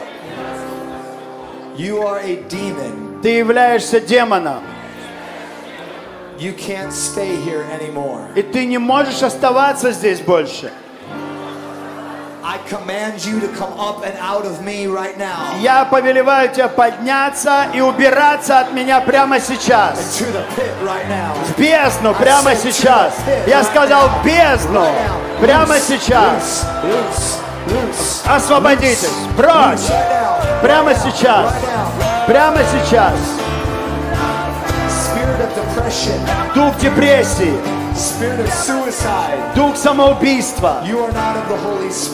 [1.76, 3.22] You are a demon.
[3.22, 4.64] Ты являешься демоном.
[6.40, 8.34] You can't stay here anymore.
[8.36, 10.72] И ты не можешь оставаться здесь больше.
[15.60, 19.98] Я повелеваю тебе подняться и убираться от меня прямо сейчас.
[20.20, 21.34] To the pit right now.
[21.46, 23.14] В бездну прямо сейчас.
[23.48, 24.86] Я сказал бездну
[25.40, 26.66] прямо сейчас.
[28.26, 29.10] Освободитесь.
[29.38, 29.88] Прочь.
[30.62, 31.54] Прямо сейчас.
[32.28, 33.14] Прямо сейчас.
[36.54, 37.83] Дух депрессии.
[39.56, 40.82] Дух самоубийства.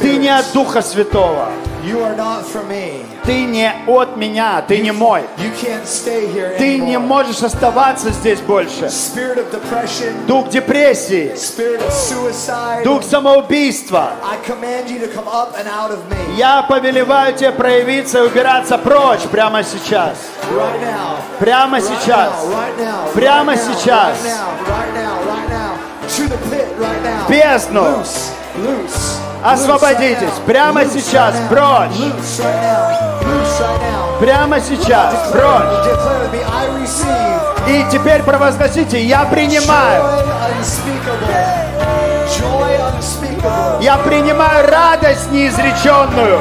[0.01, 1.49] Ты не от Духа Святого.
[1.89, 3.01] You are not for me.
[3.25, 4.61] Ты не от меня.
[4.67, 5.23] Ты не мой.
[5.37, 8.85] You can't stay here Ты не можешь оставаться здесь больше.
[8.85, 10.25] Spirit of depression.
[10.27, 11.33] Дух депрессии.
[11.35, 12.83] Spirit of suicide.
[12.83, 14.11] Дух самоубийства.
[14.23, 18.27] I command you to come up and out of me Я повелеваю тебе проявиться и
[18.27, 20.17] убираться прочь прямо сейчас.
[20.51, 21.17] right now.
[21.39, 22.31] Прямо Right сейчас.
[22.31, 24.17] now, right now, Прямо right сейчас.
[24.21, 25.49] Right now, right now, right now.
[25.49, 25.88] To the pit right now.
[27.28, 27.82] Бездну.
[27.82, 29.20] Loose, Loose.
[29.43, 30.34] Освободитесь.
[30.45, 31.36] Прямо сейчас.
[31.49, 32.12] Прочь.
[34.20, 35.14] Прямо сейчас.
[35.32, 35.88] Прочь.
[37.68, 40.03] И теперь провозгласите, я принимаю.
[43.80, 46.39] Я принимаю радость неизреченную.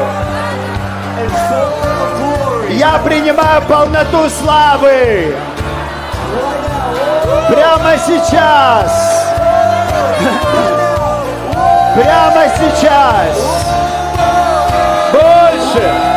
[2.71, 5.37] Я принимаю полноту славы.
[7.49, 9.18] Прямо сейчас.
[11.94, 13.36] Прямо сейчас.
[15.12, 16.08] Больше.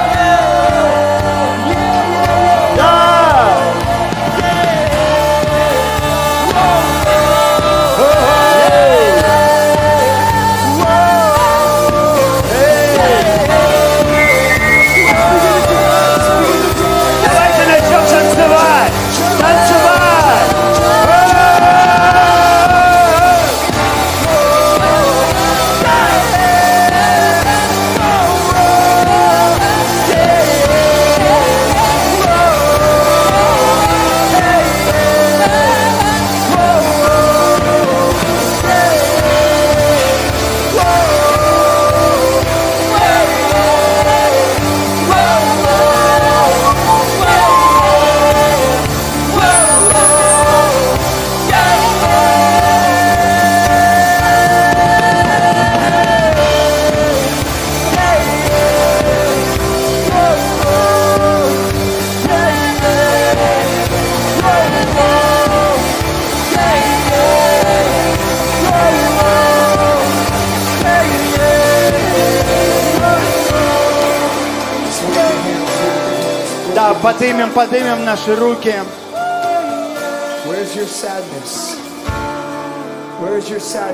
[77.02, 78.74] Да, подымем, подымем наши руки.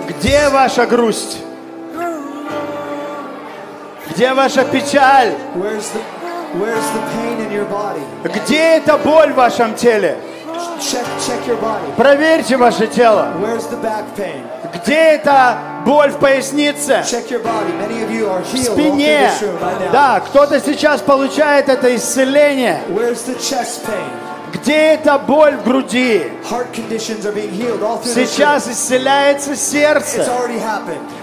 [0.08, 1.40] Где ваша грусть?
[4.10, 5.34] Где ваша печаль?
[8.24, 10.18] Где эта боль в вашем теле?
[11.98, 13.30] Проверьте ваше тело.
[14.74, 17.02] Где эта боль в пояснице?
[17.02, 19.32] В спине.
[19.92, 22.82] Да, кто-то сейчас получает это исцеление.
[24.54, 26.24] Где эта боль в груди?
[28.04, 30.26] Сейчас исцеляется сердце.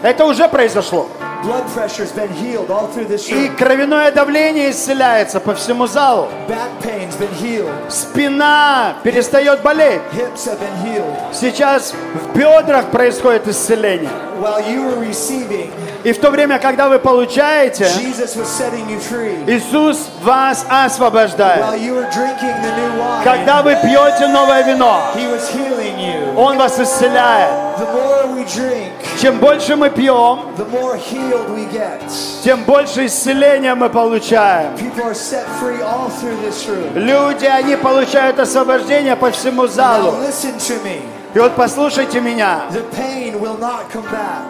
[0.02, 1.08] Это уже произошло.
[1.45, 3.57] Blood pressure's been healed all through this И room.
[3.57, 6.29] кровяное давление исцеляется по всему залу.
[6.49, 7.71] Back pain's been healed.
[7.91, 10.00] Спина перестает болеть.
[10.12, 11.14] Hips have been healed.
[11.34, 14.08] Сейчас в бедрах происходит исцеление.
[14.41, 15.71] While you were receiving,
[16.03, 19.45] И в то время, когда вы получаете, Jesus was setting you free.
[19.46, 21.62] Иисус вас While освобождает.
[21.80, 26.34] you were drinking the new wine, Когда вы пьете новое вино, He was healing you.
[26.37, 27.50] Он вас исцеляет.
[28.46, 28.91] Drink,
[29.21, 32.00] Чем больше мы пьем, the more healed we get.
[32.42, 34.75] тем больше исцеления мы получаем.
[34.76, 36.92] People are set free all through this room.
[36.95, 40.12] Люди, они получают освобождение по всему Now залу.
[40.22, 41.00] listen to me.
[41.34, 42.62] И вот послушайте меня.
[42.71, 44.42] The pain will not come back.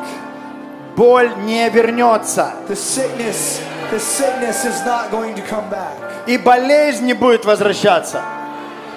[0.97, 2.53] Боль не вернется.
[2.69, 3.61] The sickness,
[3.91, 5.95] the sickness is not going to come back.
[6.27, 8.23] И болезнь не будет возвращаться.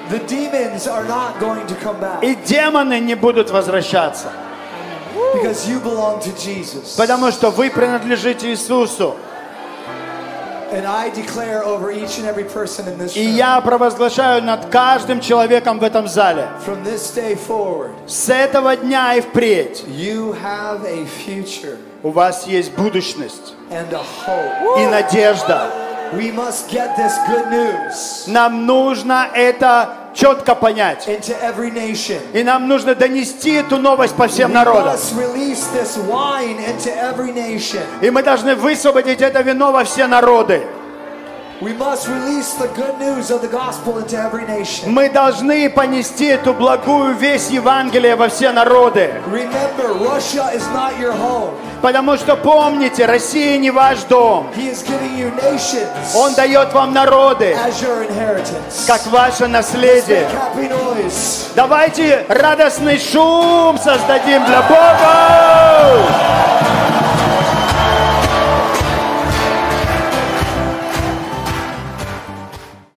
[0.10, 4.28] The demons are not going to come back И демоны не будут возвращаться.
[5.34, 6.96] Because you belong to Jesus.
[6.98, 9.16] Потому что вы принадлежите Иисусу.
[10.70, 14.66] And I declare over each and every person in this И room, я провозглашаю над
[14.66, 16.50] каждым человеком в этом зале.
[16.66, 22.46] from this day forward, С этого дня и впредь you have a future у вас
[22.48, 24.82] есть будущность and a hope.
[24.82, 25.72] и надежда.
[26.14, 31.08] We must get this good news Нам нужно это четко понять.
[32.34, 34.96] И нам нужно донести эту новость по всем народам.
[38.02, 40.64] И мы должны высвободить это вино во все народы.
[44.86, 49.12] Мы должны понести эту благую весть Евангелия во все народы.
[51.82, 54.52] Потому что помните, Россия не ваш дом.
[56.16, 57.56] Он дает вам народы,
[58.86, 60.28] как ваше наследие.
[61.56, 66.57] Давайте радостный шум создадим для Бога!